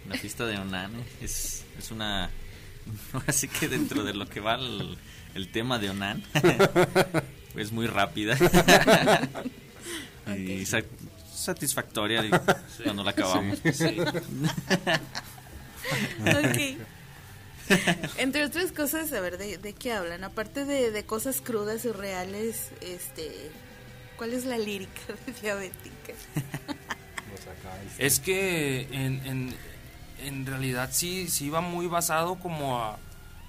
[0.07, 0.91] La fiesta de Onan
[1.22, 2.30] es, es una...
[3.28, 4.97] Así que dentro de lo que va el,
[5.36, 6.24] el tema de Onan,
[7.55, 8.38] es muy rápida.
[10.38, 10.82] y sa-
[11.34, 12.39] satisfactoria digo,
[12.84, 13.59] cuando la acabamos.
[13.74, 13.97] Sí.
[16.19, 16.78] Ok.
[18.17, 20.24] Entre otras cosas, a ver, ¿de, de qué hablan?
[20.24, 23.51] Aparte de, de cosas crudas y reales, este,
[24.17, 26.13] ¿cuál es la lírica de Diabética?
[27.97, 29.55] Es que en, en,
[30.24, 32.97] en realidad sí, sí va muy basado como a,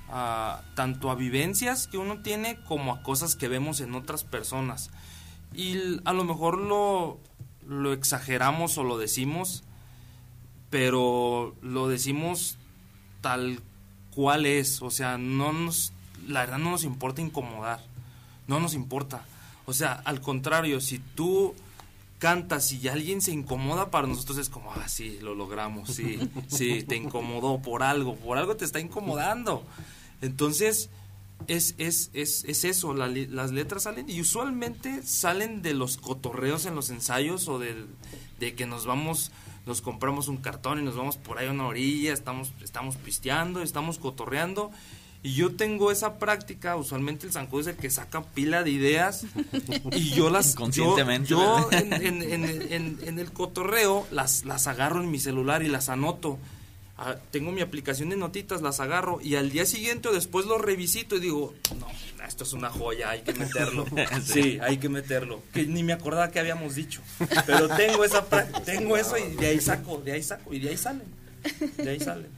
[0.09, 4.91] a tanto a vivencias que uno tiene como a cosas que vemos en otras personas.
[5.55, 7.21] Y a lo mejor lo,
[7.67, 9.65] lo exageramos o lo decimos,
[10.71, 12.59] pero lo decimos
[13.21, 13.61] tal
[14.15, 14.83] cual es.
[14.83, 15.93] O sea, no nos,
[16.27, 17.81] la verdad no nos importa incomodar.
[18.47, 19.25] No nos importa.
[19.67, 21.55] O sea, al contrario, si tú
[22.19, 26.85] cantas y alguien se incomoda, para nosotros es como, ah, sí, lo logramos, sí, sí,
[26.85, 29.65] te incomodó por algo, por algo te está incomodando.
[30.21, 30.89] Entonces,
[31.49, 36.65] es, es, es, es eso, la las letras salen y usualmente salen de los cotorreos
[36.67, 39.33] en los ensayos o de que nos vamos,
[39.67, 43.63] nos compramos un cartón y nos vamos por ahí a una orilla, estamos, estamos pisteando,
[43.63, 44.71] estamos cotorreando.
[45.25, 49.25] Y yo tengo esa práctica, usualmente el zancudo es el que saca pila de ideas
[49.93, 50.47] y yo las...
[50.47, 55.21] yo- Inconscientemente, Yo, en, en- en- en- en el cotorreo las, las agarro en mi
[55.21, 56.39] celular y las anoto.
[57.05, 60.57] Ah, tengo mi aplicación de notitas, las agarro y al día siguiente o después lo
[60.57, 61.89] revisito y digo, no,
[62.25, 63.87] esto es una joya, hay que meterlo.
[64.25, 65.43] Sí, hay que meterlo.
[65.53, 67.01] Que ni me acordaba que habíamos dicho.
[67.45, 68.25] Pero tengo esa
[68.65, 71.09] tengo eso y de ahí saco, de ahí saco y de ahí salen.
[71.77, 72.29] De ahí salen.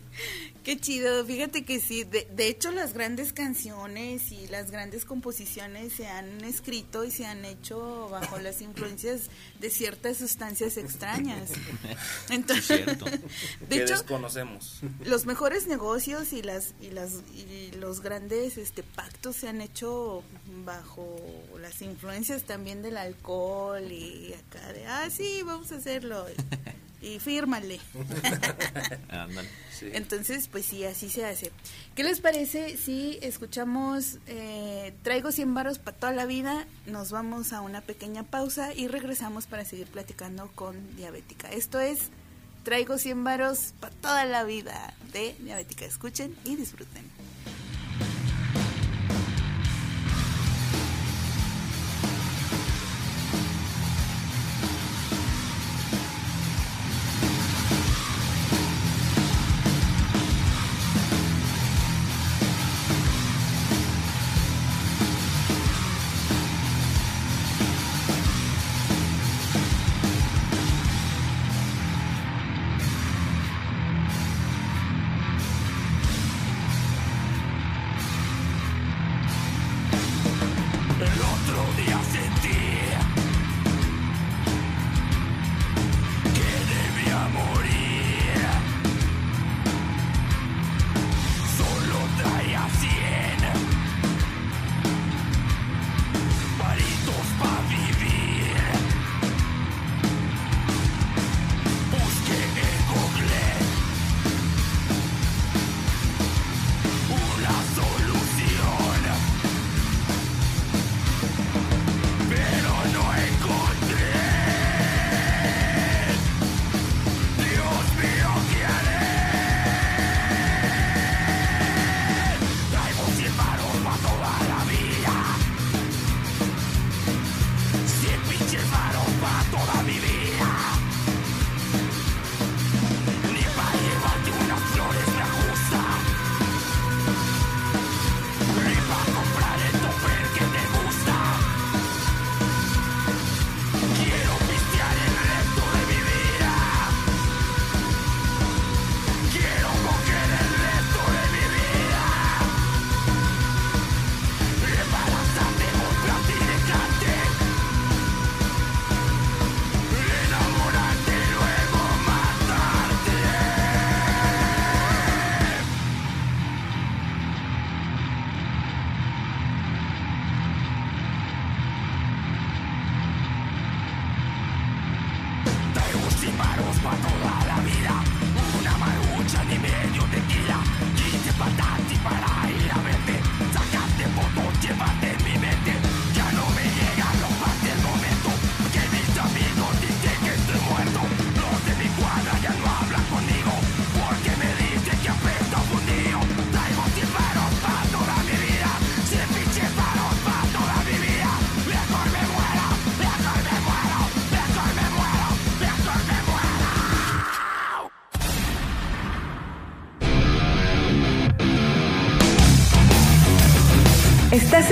[0.64, 5.92] Qué chido, fíjate que sí, de, de hecho las grandes canciones y las grandes composiciones
[5.92, 9.28] se han escrito y se han hecho bajo las influencias
[9.60, 11.50] de ciertas sustancias extrañas.
[12.30, 13.04] Entonces, cierto.
[13.68, 14.80] de hecho, desconocemos.
[15.04, 20.22] los mejores negocios y las y las y los grandes este pactos se han hecho
[20.64, 21.14] bajo
[21.60, 26.24] las influencias también del alcohol y acá de ah sí vamos a hacerlo
[27.04, 27.80] y, fírmale
[29.08, 29.48] Ándale.
[29.70, 29.90] Sí.
[29.92, 31.52] entonces pues sí así se hace
[31.94, 37.52] qué les parece si escuchamos eh, traigo 100 varos para toda la vida nos vamos
[37.52, 42.10] a una pequeña pausa y regresamos para seguir platicando con diabética esto es
[42.64, 45.84] Traigo 100 varos para toda la vida de Diabética.
[45.84, 47.04] Escuchen y disfruten.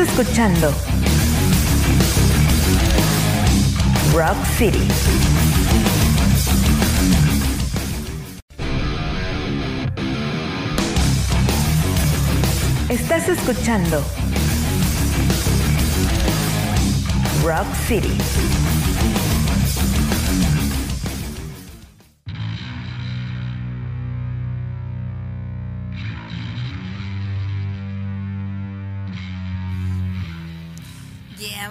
[0.03, 0.74] Escuchando
[4.12, 4.88] Rock City.
[12.88, 14.03] Estás escuchando
[17.44, 18.18] Rock City.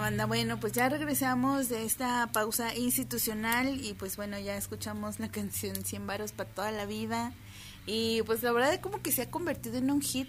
[0.02, 5.28] Banda, bueno, pues ya regresamos de esta pausa institucional y pues bueno, ya escuchamos la
[5.30, 7.32] canción 100 varos para toda la vida
[7.86, 10.28] y pues la verdad es como que se ha convertido en un hit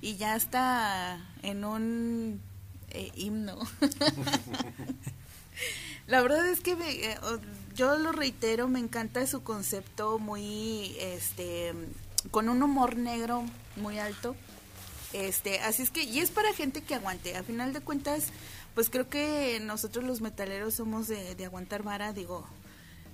[0.00, 2.40] y ya está en un
[2.90, 3.58] eh, himno.
[6.06, 7.18] la verdad es que me- eh,
[7.74, 11.72] yo lo reitero, me encanta su concepto muy, este,
[12.30, 13.44] con un humor negro
[13.76, 14.34] muy alto.
[15.12, 17.36] Este, así es que, y es para gente que aguante.
[17.36, 18.26] A final de cuentas,
[18.74, 22.46] pues creo que nosotros los metaleros somos de, de aguantar vara, digo,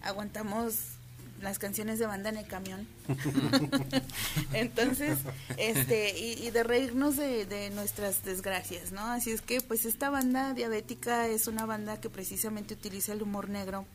[0.02, 0.96] aguantamos
[1.40, 2.86] las canciones de banda en el camión.
[4.52, 5.18] Entonces,
[5.56, 9.02] este, y, de reírnos de, de nuestras desgracias, ¿no?
[9.02, 13.48] Así es que, pues esta banda diabética es una banda que precisamente utiliza el humor
[13.48, 13.86] negro,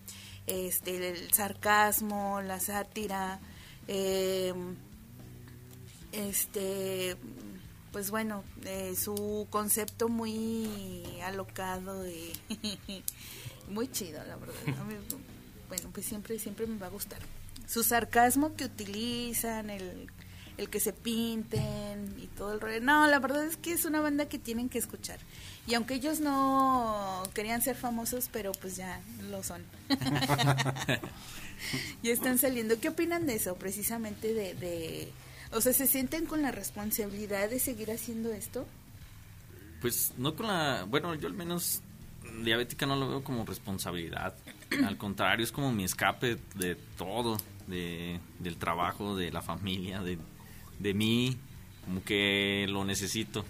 [0.47, 3.39] este, el sarcasmo, la sátira,
[3.87, 4.53] eh,
[6.11, 7.15] este
[7.91, 12.33] pues bueno eh, su concepto muy alocado y
[13.69, 14.55] muy chido la verdad
[14.87, 14.95] mí,
[15.67, 17.19] bueno pues siempre siempre me va a gustar.
[17.67, 20.09] Su sarcasmo que utilizan el
[20.57, 22.81] el que se pinten y todo el rollo.
[22.81, 25.19] No la verdad es que es una banda que tienen que escuchar.
[25.67, 29.63] Y aunque ellos no querían ser famosos pero pues ya lo son.
[32.03, 32.79] Ya están saliendo.
[32.79, 35.11] Qué opinan de eso precisamente de, de
[35.51, 38.65] o sea se sienten con la responsabilidad de seguir haciendo esto
[39.81, 40.85] Pues no con la...
[40.87, 41.81] Bueno, yo al menos
[42.43, 44.35] diabética no lo veo como responsabilidad.
[44.85, 47.37] Al contrario, es como mi escape de todo,
[47.67, 50.17] de, del trabajo, de la familia, de,
[50.79, 51.37] de mí,
[51.85, 53.45] como que lo necesito.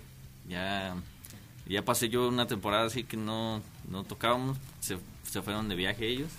[0.48, 0.96] Ya,
[1.68, 6.08] ya pasé yo una temporada así que no, no tocábamos, se, se fueron de viaje
[6.08, 6.30] ellos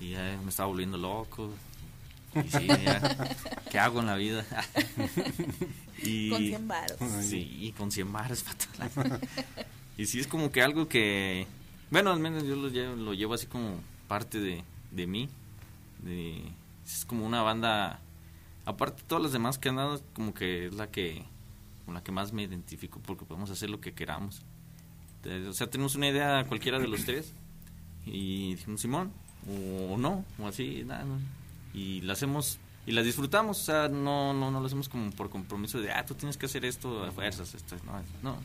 [0.00, 1.50] y ya me estaba volviendo loco.
[2.34, 3.36] Y sí, ya,
[3.70, 4.44] ¿qué hago en la vida?
[6.02, 6.96] y, Con 100 varos.
[7.22, 9.20] Sí, con 100 baros, fatal.
[9.96, 11.46] y sí es como que algo que,
[11.90, 14.62] bueno, al menos yo lo llevo, lo llevo así como parte de,
[14.92, 15.28] de mí.
[16.02, 16.42] De,
[16.86, 18.00] es como una banda,
[18.64, 21.24] aparte de todas las demás que han dado, como que es la que,
[21.84, 24.42] con la que más me identifico porque podemos hacer lo que queramos.
[25.24, 27.32] Eh, O sea, tenemos una idea cualquiera de los tres
[28.06, 29.12] y dijimos Simón
[29.90, 31.18] o no o así nada no.
[31.74, 35.30] Y la hacemos y la disfrutamos o sea no no no lo hacemos como por
[35.30, 38.38] compromiso de ah tú tienes que hacer esto a fuerzas esto no no.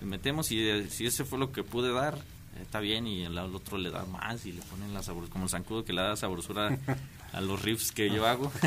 [0.00, 3.24] Le metemos y eh, si ese fue lo que pude dar eh, está bien y
[3.24, 6.02] el, otro le da más y le ponen la sabor como el zancudo que le
[6.02, 6.76] da sabrosura
[7.32, 8.52] a los riffs que yo hago.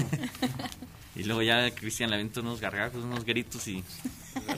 [1.15, 3.83] Y luego ya Cristian le avienta unos gargajos unos gritos y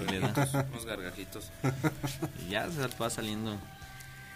[0.09, 0.65] le da.
[0.71, 1.51] Unos gargajitos.
[2.45, 3.55] y ya se va saliendo.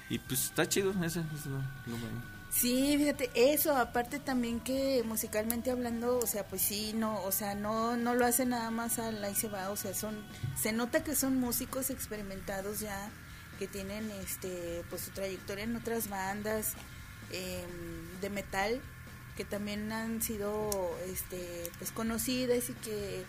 [0.09, 2.21] Y pues está chido ese es lo, lo bueno.
[2.51, 7.55] Sí, fíjate, eso, aparte también que musicalmente hablando, o sea, pues sí, no, o sea,
[7.55, 10.21] no, no lo hace nada más al ahí se va, o sea, son,
[10.61, 13.09] se nota que son músicos experimentados ya,
[13.57, 16.73] que tienen, este, pues su trayectoria en otras bandas
[17.31, 17.63] eh,
[18.19, 18.81] de metal,
[19.37, 20.69] que también han sido,
[21.07, 23.23] este, pues conocidas y que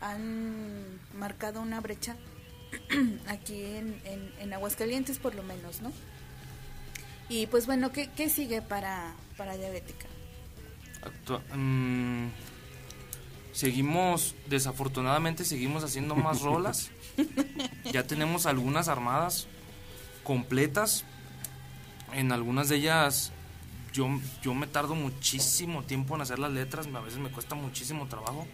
[0.00, 2.16] han marcado una brecha
[3.26, 4.00] aquí en,
[4.38, 5.92] en Aguascalientes por lo menos, ¿no?
[7.28, 10.06] Y pues bueno, ¿qué, qué sigue para, para diabética?
[11.02, 12.28] Actua- mm,
[13.52, 16.90] seguimos, desafortunadamente seguimos haciendo más rolas.
[17.92, 19.46] ya tenemos algunas armadas
[20.24, 21.04] completas.
[22.14, 23.32] En algunas de ellas
[23.92, 24.08] yo,
[24.42, 28.46] yo me tardo muchísimo tiempo en hacer las letras, a veces me cuesta muchísimo trabajo.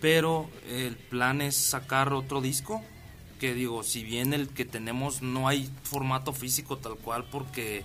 [0.00, 2.82] Pero el plan es sacar otro disco.
[3.38, 7.84] Que digo, si bien el que tenemos no hay formato físico tal cual porque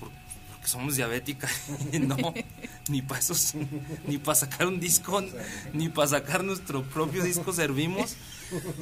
[0.00, 0.10] por-
[0.50, 1.50] porque somos diabéticas.
[2.00, 2.16] no,
[2.88, 3.34] ni para eso,
[4.06, 5.22] ni para sacar un disco,
[5.74, 8.16] ni para sacar nuestro propio disco servimos.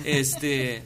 [0.04, 0.84] Este,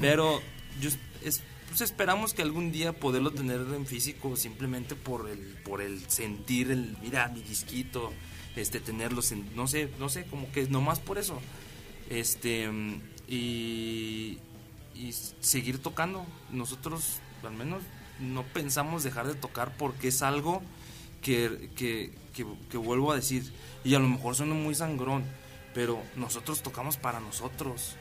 [0.00, 0.40] pero
[0.80, 0.90] yo
[1.24, 6.00] es- pues esperamos que algún día poderlo tener en físico simplemente por el por el
[6.10, 8.12] sentir el mira mi disquito,
[8.56, 11.40] este tenerlo, en- no sé, no sé, como que nomás por eso.
[12.10, 12.68] Este
[13.28, 14.38] y
[15.00, 16.26] y seguir tocando.
[16.50, 17.82] Nosotros, al menos,
[18.20, 20.62] no pensamos dejar de tocar porque es algo
[21.22, 25.24] que, que, vuelvo a decir, y a lo mejor suena muy sangrón,
[25.74, 27.96] pero nosotros tocamos para nosotros.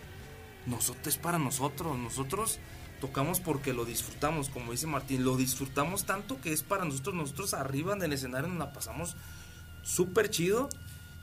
[0.65, 1.97] Nosotros es para nosotros.
[1.97, 2.59] Nosotros
[2.99, 7.15] tocamos porque lo disfrutamos, como dice Martín, lo disfrutamos tanto que es para nosotros.
[7.15, 9.15] Nosotros arriba en el escenario nos la pasamos
[9.83, 10.69] súper chido.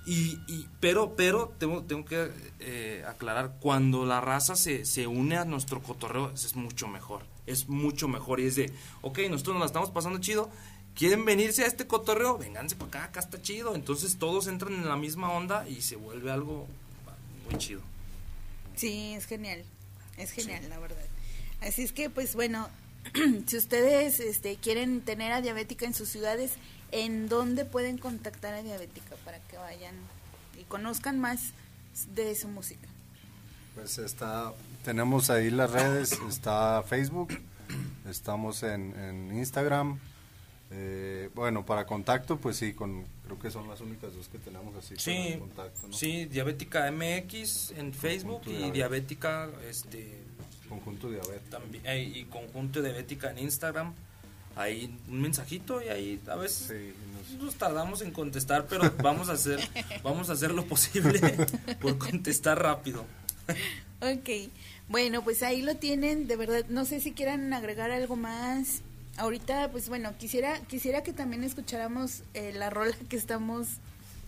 [0.07, 2.30] Y, y- pero, pero tengo, tengo que
[2.61, 7.22] eh, aclarar, cuando la raza se, se une a nuestro cotorreo, es mucho mejor.
[7.46, 8.40] Es mucho mejor.
[8.40, 10.48] Y es de, ok, nosotros nos la estamos pasando chido.
[10.94, 12.38] ¿Quieren venirse a este cotorreo?
[12.38, 13.74] Vénganse para acá, acá está chido.
[13.74, 16.66] Entonces todos entran en la misma onda y se vuelve algo
[17.50, 17.80] muy chido.
[18.76, 19.64] Sí, es genial.
[20.16, 21.04] Es genial, la verdad.
[21.61, 22.68] Así es que, pues bueno,
[23.46, 26.52] si ustedes este, quieren tener a Diabética en sus ciudades,
[26.93, 29.95] ¿en dónde pueden contactar a Diabética para que vayan
[30.59, 31.51] y conozcan más
[32.14, 32.87] de su música?
[33.74, 34.53] Pues está,
[34.84, 37.28] tenemos ahí las redes, está Facebook,
[38.09, 39.99] estamos en, en Instagram.
[40.70, 44.74] eh, bueno, para contacto, pues sí, con, creo que son las únicas dos que tenemos
[44.76, 45.95] así Sí, contacto, ¿no?
[45.95, 49.47] sí, Diabética MX en Facebook Conjunto y Diabética.
[49.47, 50.22] Diabética este,
[50.68, 51.49] Conjunto diabetes.
[51.51, 53.95] también, eh, y Conjunto Diabética en Instagram.
[54.57, 56.92] Ahí un mensajito y ahí a veces Sí,
[57.36, 59.61] nos- nos tardamos en contestar, pero vamos a hacer,
[60.02, 61.20] vamos a hacer lo posible
[61.80, 63.04] por contestar rápido.
[64.00, 64.50] Ok,
[64.88, 68.80] bueno, pues ahí lo tienen, de verdad, no sé si quieran agregar algo más.
[69.18, 73.68] Ahorita, pues bueno, quisiera quisiera que también escucháramos eh, la rola que estamos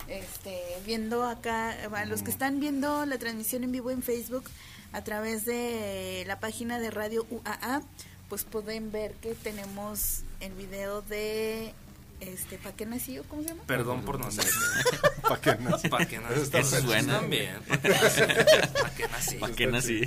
[0.07, 4.43] este, viendo acá, a los que están viendo la transmisión en vivo en Facebook
[4.91, 7.83] a través de la página de Radio UAA,
[8.29, 11.73] pues pueden ver que tenemos el video de
[12.21, 13.23] este, ¿para qué nací yo?
[13.25, 13.63] ¿Cómo se llama?
[13.65, 14.45] Perdón por no ser.
[15.21, 15.77] ¿Para qué no?
[15.89, 16.63] ¿Para qué nací?
[16.81, 17.19] Suena.
[17.21, 17.55] También.
[17.67, 18.19] ¿Para qué nací?
[18.19, 19.35] ¿Para qué nací?
[19.37, 20.01] ¿Para qué nací?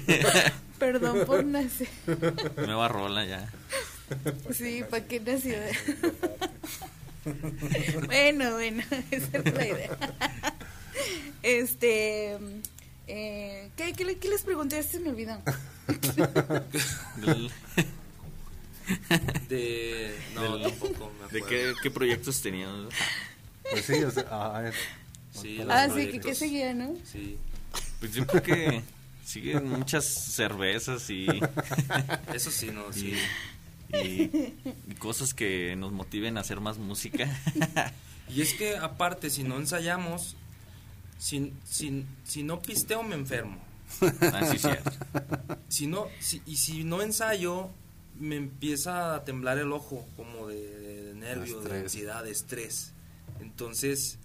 [0.78, 1.88] Perdón por nacer.
[2.56, 3.50] Nueva rola ya.
[4.52, 5.56] Sí, ¿para qué nació?
[8.06, 9.98] bueno, bueno, esa es la idea.
[11.42, 12.36] Este,
[13.06, 14.78] eh, ¿qué, qué, le- qué les pregunté?
[14.78, 15.40] Este se me olvidó.
[19.48, 20.14] De.
[20.34, 21.46] No, tampoco me ¿De acuerdo.
[21.48, 22.92] qué, qué proyectos teníamos?
[23.70, 26.94] Pues sí, o sea, ah, es- Sí, Ah, los sí, que qué seguía, ¿no?
[27.10, 27.38] Sí.
[28.00, 28.82] Pues yo creo que
[29.24, 31.26] siguen muchas cervezas y,
[32.34, 33.14] Eso sí, no, sí.
[33.94, 34.54] y,
[34.90, 37.28] y cosas que nos motiven a hacer más música.
[38.28, 40.36] Y es que aparte, si no ensayamos,
[41.18, 43.58] si, si, si no pisteo me enfermo.
[44.32, 44.90] Así es cierto.
[45.68, 47.70] Si no, si, y si no ensayo,
[48.22, 50.56] me empieza a temblar el ojo, como de,
[51.06, 51.82] de nervio, de Estrés.
[51.82, 52.92] ansiedad, de estrés.
[53.40, 54.18] Entonces,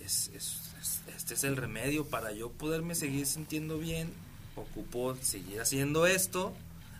[0.00, 4.12] es, es- es- este es el remedio para yo poderme seguir sintiendo bien.
[4.56, 6.52] Ocupo seguir haciendo esto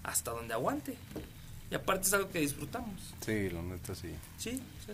[0.03, 0.97] hasta donde aguante.
[1.71, 3.01] Y aparte es algo que disfrutamos.
[3.25, 4.09] sí, la neta sí.
[4.39, 4.53] Sí,
[4.87, 4.93] sí.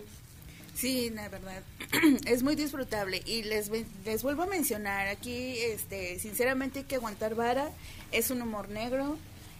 [0.75, 1.63] Sí, la verdad,
[2.25, 3.69] es muy disfrutable y les
[4.03, 7.71] les vuelvo a mencionar aquí, este, sinceramente hay que aguantar vara,
[8.11, 9.17] es un humor negro,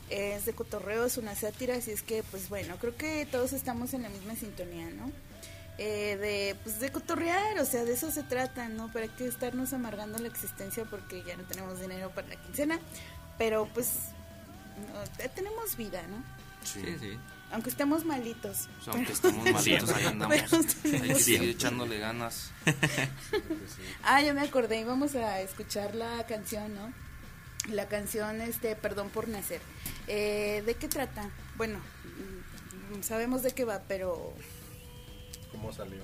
[0.10, 3.94] es de cotorreo, es una sátira, así es que, pues bueno, creo que todos estamos
[3.94, 5.12] en la misma sintonía, ¿no?
[5.78, 8.92] Eh, de, pues de cotorrear, o sea, de eso se trata, ¿no?
[8.94, 12.80] Para qué estarnos amargando la existencia porque ya no tenemos dinero para la quincena,
[13.38, 13.90] pero pues
[14.94, 16.24] no, tenemos vida, ¿no?
[16.64, 17.18] Sí, sí.
[17.52, 18.70] Aunque estemos malitos.
[18.80, 20.38] O sea, aunque estamos malitos, ahí andamos.
[20.84, 22.52] Hay que seguir echándole ganas.
[24.04, 26.94] Ah, ya me acordé, íbamos a escuchar la canción, ¿no?
[27.72, 29.62] La canción, este, Perdón por Nacer.
[30.08, 31.30] Eh, ¿De qué trata?
[31.58, 34.34] Bueno, mm, sabemos de qué va, pero
[35.52, 36.02] ¿Cómo salió?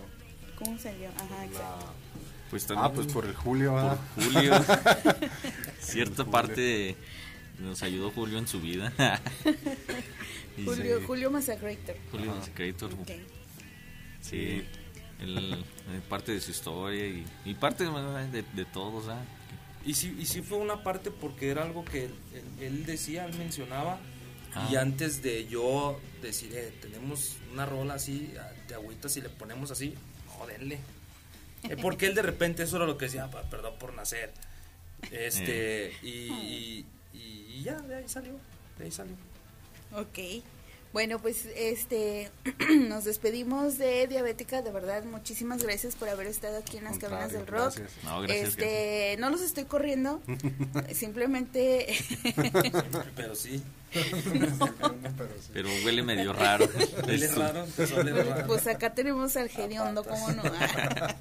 [0.58, 1.10] ¿cómo salió?
[1.10, 1.94] Ajá, exacto.
[2.50, 3.98] Pues también Ah, pues por el Julio, ¿verdad?
[4.16, 4.54] Julio.
[5.80, 6.96] Cierta parte
[7.60, 8.92] nos ayudó Julio en su vida.
[10.66, 11.96] Julio, Julio Massacrator.
[12.12, 12.94] Julio Creator.
[12.94, 13.12] Ok.
[14.22, 14.64] Sí.
[15.20, 15.64] el-
[16.10, 19.08] parte de su historia y, y parte de, de todos.
[19.10, 19.22] ¿ah?
[19.86, 23.26] Y sí, y sí fue una parte porque era algo que él, él- él decía,
[23.26, 24.00] él mencionaba.
[24.70, 24.82] Y Ah.
[24.82, 29.72] antes de yo decir, eh, tenemos una rola así, ah, de agüitas y le ponemos
[29.72, 29.94] así,
[30.28, 30.80] joderle.
[31.64, 34.34] Eh, porque él de repente eso era lo que decía, "Pa- perdón por nacer.
[35.12, 38.34] Este, y, y- y ya, de ahí salió,
[38.78, 39.16] de ahí salió.
[39.94, 40.44] Ok.
[40.94, 42.30] Bueno, pues este
[42.90, 47.18] nos despedimos de Diabética, de verdad, muchísimas gracias por haber estado aquí en las Contrario,
[47.18, 47.76] cabinas del rock.
[47.78, 48.04] gracias.
[48.04, 50.22] No, gracias, este, no los estoy corriendo,
[50.94, 51.88] simplemente
[53.16, 53.64] Pero sí.
[55.54, 56.68] Pero huele medio raro.
[57.06, 57.66] Huele raro.
[58.48, 60.44] Pues acá tenemos al Gediondo, ¿cómo no?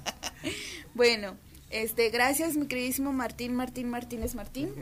[0.93, 1.35] bueno,
[1.69, 4.73] este, gracias mi queridísimo Martín, Martín Martínez Martín.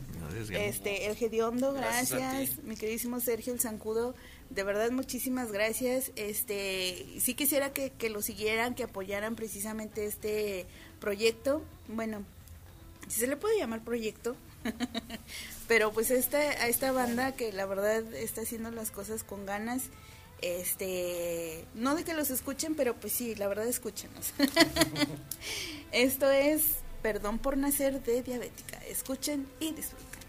[0.52, 2.64] Este, el Gediondo, Gracias gracias.
[2.64, 4.16] Mi queridísimo Sergio el Zancudo,
[4.50, 6.12] de verdad muchísimas gracias.
[6.16, 10.66] Este, sí quisiera que, que lo siguieran, que apoyaran precisamente este
[11.00, 11.62] proyecto.
[11.88, 12.24] Bueno,
[13.08, 14.36] si se le puede llamar proyecto.
[15.68, 19.84] Pero pues esta, a esta banda que la verdad está haciendo las cosas con ganas,
[20.42, 24.34] este, no de que los escuchen, pero pues sí, la verdad escúchenos.
[25.92, 28.78] Esto es Perdón por nacer de diabética.
[28.80, 30.20] Escuchen y disfruten.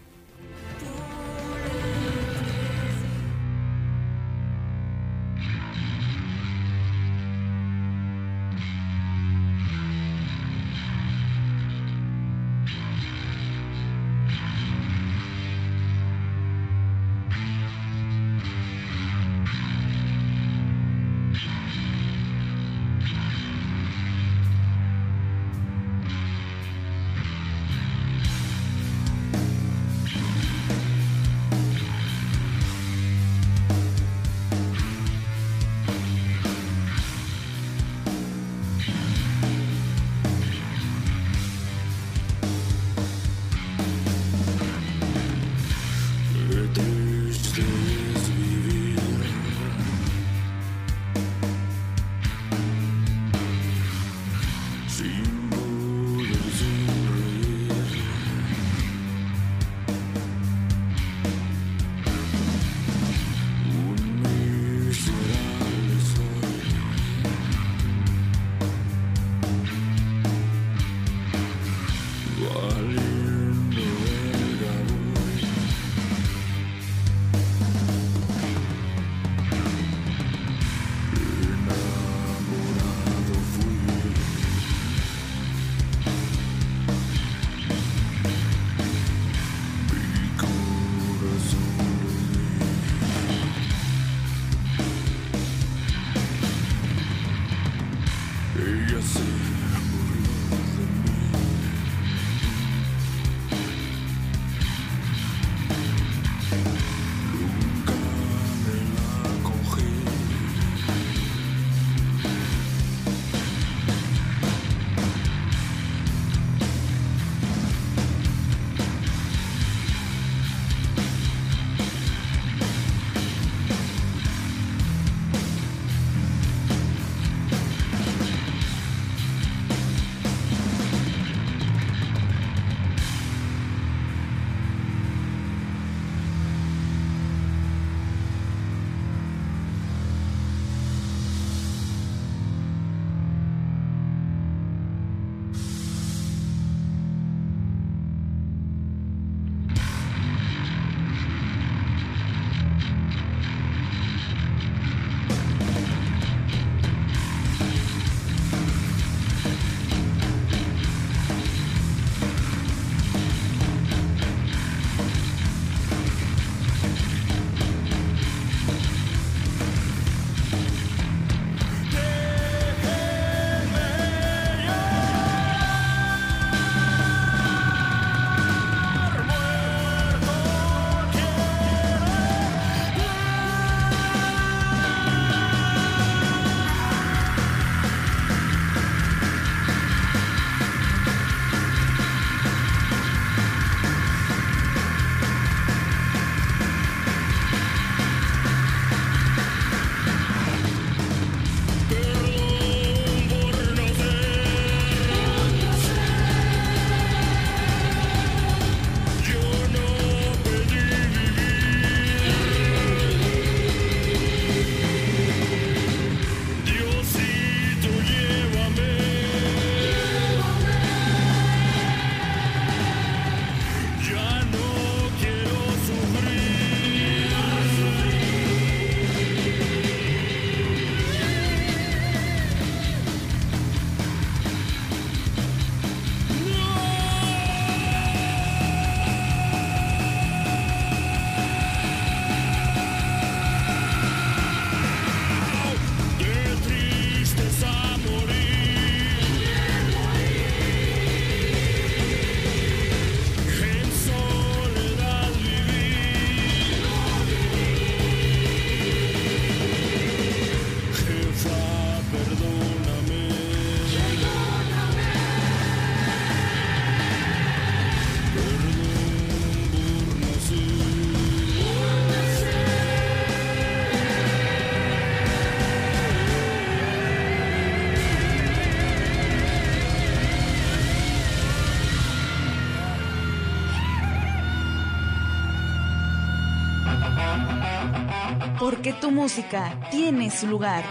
[288.71, 290.85] Porque tu música tiene su lugar.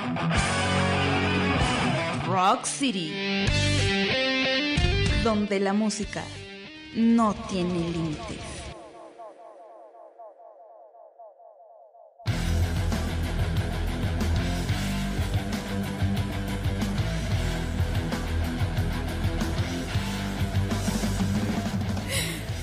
[2.26, 3.10] Rock City.
[5.24, 6.22] Donde la música
[6.94, 8.36] no tiene límites.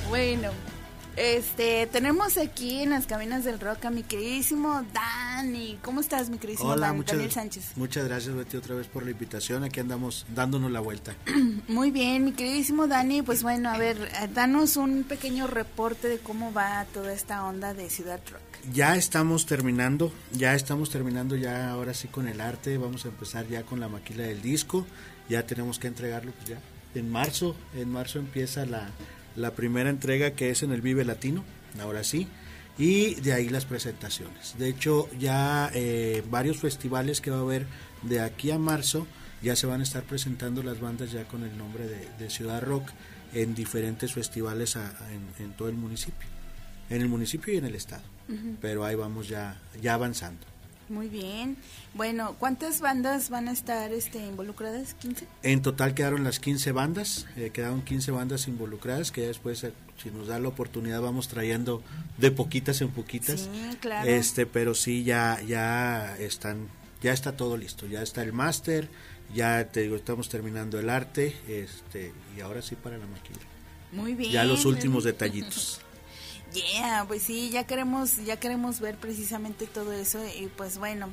[0.08, 0.52] Bueno,
[1.36, 5.78] este, tenemos aquí en las cabinas del rock a mi queridísimo Dani.
[5.84, 6.98] ¿Cómo estás, mi queridísimo Hola, Dani?
[6.98, 7.72] muchas, Daniel Sánchez.
[7.76, 9.64] muchas gracias Betty otra vez por la invitación.
[9.64, 11.16] Aquí andamos dándonos la vuelta.
[11.68, 13.22] Muy bien, mi queridísimo Dani.
[13.22, 17.74] Pues bueno, a ver, eh, danos un pequeño reporte de cómo va toda esta onda
[17.74, 18.42] de Ciudad Rock.
[18.74, 22.78] Ya estamos terminando, ya estamos terminando ya ahora sí con el arte.
[22.78, 24.86] Vamos a empezar ya con la maquila del disco.
[25.30, 26.60] Ya tenemos que entregarlo pues ya
[26.96, 27.56] en marzo.
[27.76, 28.90] En marzo empieza la,
[29.38, 31.46] la primera entrega que es en el Vive Latino,
[31.80, 32.28] ahora sí.
[32.78, 34.56] Y de ahí las presentaciones.
[34.60, 37.66] De hecho, ya eh, varios festivales que va a haber
[38.04, 39.08] de aquí a marzo
[39.42, 42.62] ya se van a estar presentando las bandas ya con el nombre de, de Ciudad
[42.62, 42.90] Rock
[43.34, 46.28] en diferentes festivales a- a- en, en todo el municipio.
[46.90, 48.04] En el municipio y en el estado.
[48.62, 50.46] Pero ahí vamos ya, ya avanzando.
[50.90, 51.58] Muy bien.
[51.94, 54.96] Bueno, ¿cuántas bandas van a estar este, involucradas?
[54.98, 55.24] ¿15?
[55.44, 59.74] En total quedaron las 15 bandas, eh, quedaron 15 bandas involucradas, que ya después, eh,
[60.02, 61.84] si nos da la oportunidad, vamos trayendo
[62.18, 63.42] de poquitas en poquitas.
[63.42, 64.10] Sí, claro.
[64.10, 66.68] Este, pero sí, ya, ya están,
[67.02, 68.88] ya está todo listo, ya está el máster,
[69.36, 73.40] ya te digo, estamos terminando el arte, este, y ahora sí para la maquila.
[73.92, 74.32] Muy bien.
[74.32, 75.82] Ya los últimos detallitos.
[76.74, 81.10] Yeah, pues sí, ya queremos, ya queremos ver precisamente todo eso y pues bueno,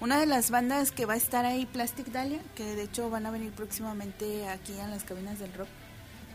[0.00, 3.26] una de las bandas que va a estar ahí, Plastic Dahlia, que de hecho van
[3.26, 5.68] a venir próximamente aquí en las cabinas del rock.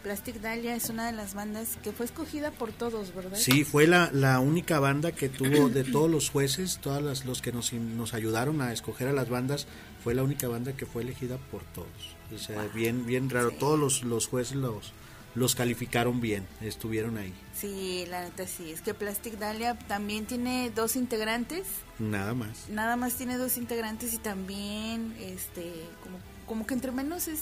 [0.03, 3.37] Plastic Dahlia es una de las bandas que fue escogida por todos, ¿verdad?
[3.37, 7.41] Sí, fue la, la única banda que tuvo de todos los jueces, todos los, los
[7.41, 9.67] que nos, nos ayudaron a escoger a las bandas,
[10.01, 11.87] fue la única banda que fue elegida por todos.
[12.33, 13.51] O sea, bien, bien raro.
[13.51, 14.93] Todos los, los jueces los,
[15.35, 17.33] los calificaron bien, estuvieron ahí.
[17.53, 21.65] Sí, la neta sí, es que Plastic Dahlia también tiene dos integrantes,
[21.99, 22.69] Nada más.
[22.69, 25.71] nada más tiene dos integrantes y también, este,
[26.03, 27.41] como, como que entre menos es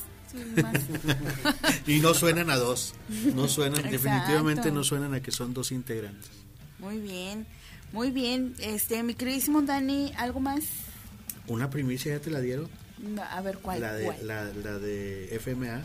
[0.62, 0.76] más.
[1.88, 2.94] y no suenan a dos.
[3.34, 3.98] No suenan, Exacto.
[3.98, 6.30] definitivamente no suenan a que son dos integrantes.
[6.80, 7.48] Muy bien,
[7.94, 8.54] muy bien.
[8.60, 10.64] Este, mi queridísimo Dani, ¿algo más?
[11.48, 12.68] Una primicia ya te la dieron.
[13.00, 13.80] No, a ver, ¿cuál?
[13.80, 14.28] La de, cuál?
[14.28, 15.82] la, la de FMA.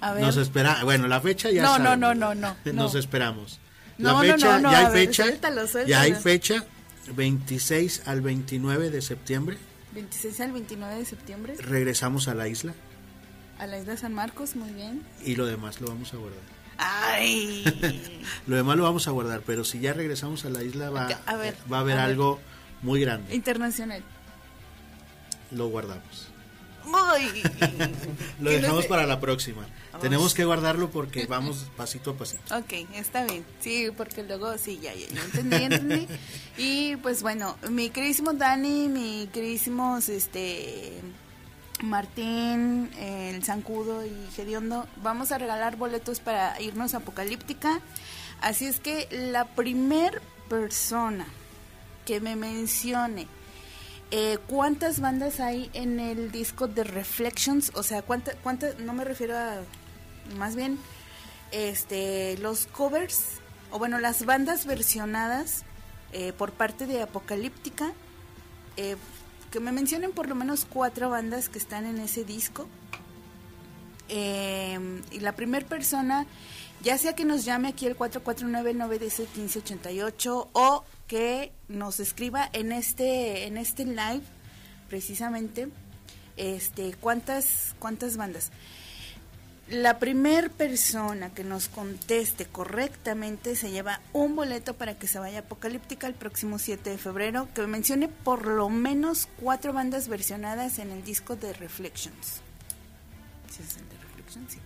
[0.00, 0.22] A ver.
[0.22, 2.00] Nos espera, bueno, la fecha ya No, no, saben.
[2.00, 2.98] no, no, no, Nos no.
[3.00, 3.60] esperamos.
[3.98, 5.22] No, La no, fecha, no, no, ya hay ver, fecha.
[5.24, 5.96] suéltalo, Ya suéltalo.
[6.02, 6.64] hay fecha
[7.14, 9.58] 26 al 29 de septiembre.
[9.94, 12.74] 26 al 29 de septiembre Regresamos a la isla
[13.58, 15.02] a la isla San Marcos, muy bien.
[15.24, 16.40] y lo demás lo vamos a guardar.
[16.76, 17.64] Ay.
[18.46, 21.36] Lo demás lo vamos a guardar, pero si ya regresamos a la isla va, A
[21.36, 22.10] ver, va a haber a ver.
[22.10, 22.38] algo
[22.82, 23.34] muy grande.
[23.34, 24.02] Internacional.
[25.52, 26.28] Lo guardamos.
[28.40, 29.62] Lo no dejamos para la próxima.
[29.62, 30.02] Vamos.
[30.02, 32.56] Tenemos que guardarlo porque vamos pasito a pasito.
[32.56, 33.44] Ok, está bien.
[33.60, 36.08] Sí, porque luego sí, ya, ya, ya entendí, entendí.
[36.58, 41.02] Y pues bueno, mi queridísimo Dani, mi queridísimos este
[41.82, 47.80] Martín, el Zancudo y Gediondo, vamos a regalar boletos para irnos a Apocalíptica.
[48.40, 51.26] Así es que la primer persona
[52.06, 53.26] que me mencione
[54.10, 59.04] eh, cuántas bandas hay en el disco de Reflections, o sea, cuántas, cuántas, no me
[59.04, 59.56] refiero a,
[60.38, 60.78] más bien,
[61.52, 63.24] este, los covers,
[63.70, 65.64] o bueno, las bandas versionadas
[66.12, 67.92] eh, por parte de Apocalíptica,
[68.76, 68.96] eh,
[69.50, 72.66] que me mencionen por lo menos cuatro bandas que están en ese disco.
[74.08, 76.26] Eh, y la primera persona,
[76.82, 83.56] ya sea que nos llame aquí el 449-910-1588 o que nos escriba en este, en
[83.56, 84.22] este live,
[84.88, 85.68] precisamente,
[86.36, 88.50] este, cuántas, cuántas bandas.
[89.68, 95.40] La primer persona que nos conteste correctamente se lleva un boleto para que se vaya
[95.40, 100.92] Apocalíptica el próximo 7 de febrero, que mencione por lo menos cuatro bandas versionadas en
[100.92, 102.40] el disco de Reflections.
[103.50, 104.52] ¿Sí es el de Reflections?
[104.52, 104.60] Sí.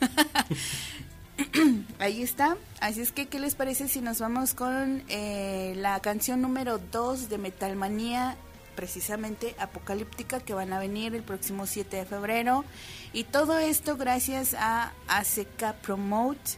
[1.98, 2.56] Ahí está.
[2.80, 7.28] Así es que, ¿qué les parece si nos vamos con eh, la canción número 2
[7.28, 8.36] de Metalmanía,
[8.74, 12.64] precisamente Apocalíptica, que van a venir el próximo 7 de febrero?
[13.12, 16.52] Y todo esto gracias a ACK Promote.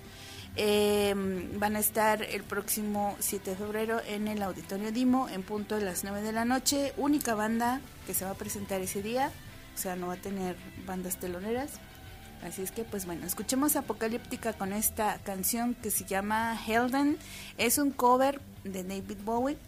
[0.57, 1.15] Eh,
[1.55, 5.85] van a estar el próximo 7 de febrero en el Auditorio Dimo en punto de
[5.85, 6.93] las 9 de la noche.
[6.97, 9.31] Única banda que se va a presentar ese día,
[9.75, 11.81] o sea, no va a tener bandas teloneras.
[12.43, 17.19] Así es que, pues bueno, escuchemos Apocalíptica con esta canción que se llama Helden.
[17.59, 19.59] Es un cover de David Bowie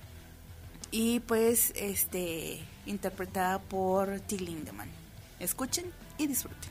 [0.90, 4.38] y pues este interpretada por T.
[4.38, 4.88] Lindemann.
[5.38, 5.86] Escuchen
[6.18, 6.70] y disfruten.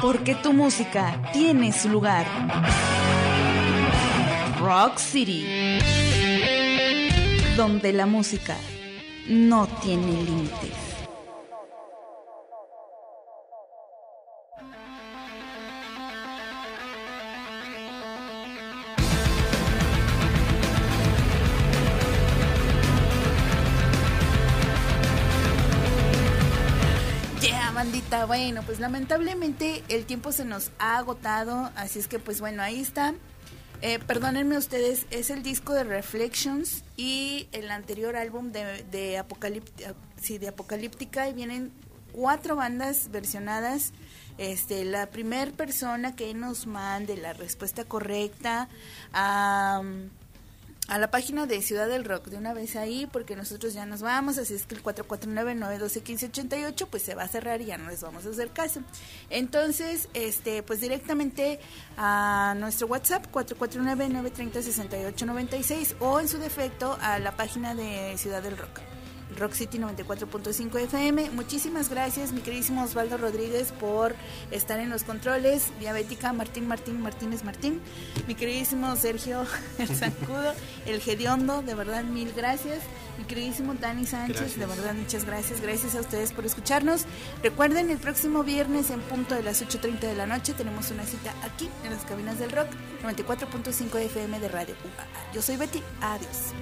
[0.00, 2.26] Porque tu música tiene su lugar.
[4.60, 5.78] Rock City.
[7.56, 8.56] Donde la música
[9.28, 10.83] no tiene límites.
[28.24, 28.26] Está.
[28.26, 32.80] Bueno, pues lamentablemente el tiempo se nos ha agotado, así es que pues bueno, ahí
[32.80, 33.14] está.
[33.82, 40.38] Eh, perdónenme ustedes, es el disco de Reflections y el anterior álbum de, Apocalíptica, sí,
[40.38, 41.70] de Apocalíptica y vienen
[42.12, 43.92] cuatro bandas versionadas.
[44.38, 48.68] Este, la primer persona que nos mande la respuesta correcta
[49.12, 49.82] a,
[50.88, 54.02] a la página de Ciudad del Rock de una vez ahí, porque nosotros ya nos
[54.02, 58.02] vamos, así es que el 449-912-1588 pues se va a cerrar y ya no les
[58.02, 58.80] vamos a hacer caso.
[59.30, 61.60] Entonces, este, pues directamente
[61.96, 68.80] a nuestro WhatsApp 449-930-6896 o en su defecto a la página de Ciudad del Rock.
[69.38, 71.30] Rock City 94.5 FM.
[71.30, 74.14] Muchísimas gracias, mi queridísimo Osvaldo Rodríguez, por
[74.50, 75.66] estar en los controles.
[75.80, 77.80] Diabética Martín Martín Martínez Martín.
[78.26, 79.44] Mi queridísimo Sergio
[79.78, 80.54] El Zancudo,
[80.86, 82.80] el Gediondo, de verdad, mil gracias.
[83.18, 84.58] Mi queridísimo Dani Sánchez, Gracias.
[84.58, 85.60] de verdad, muchas gracias.
[85.60, 87.04] Gracias a ustedes por escucharnos.
[87.44, 91.32] Recuerden, el próximo viernes en punto de las 8.30 de la noche tenemos una cita
[91.44, 92.66] aquí en las cabinas del rock
[93.04, 95.32] 94.5 FM de Radio UAA.
[95.32, 95.80] Yo soy Betty.
[96.00, 96.52] Adiós.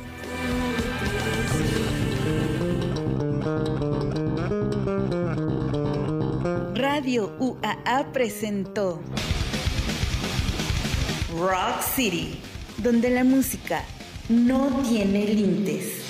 [6.74, 9.00] Radio UAA presentó
[11.36, 12.38] Rock City,
[12.78, 13.82] donde la música
[14.28, 16.02] no tiene límites.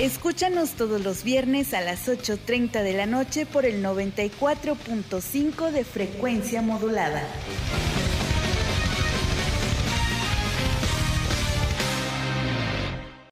[0.00, 6.62] Escúchanos todos los viernes a las 8.30 de la noche por el 94.5 de frecuencia
[6.62, 7.22] modulada.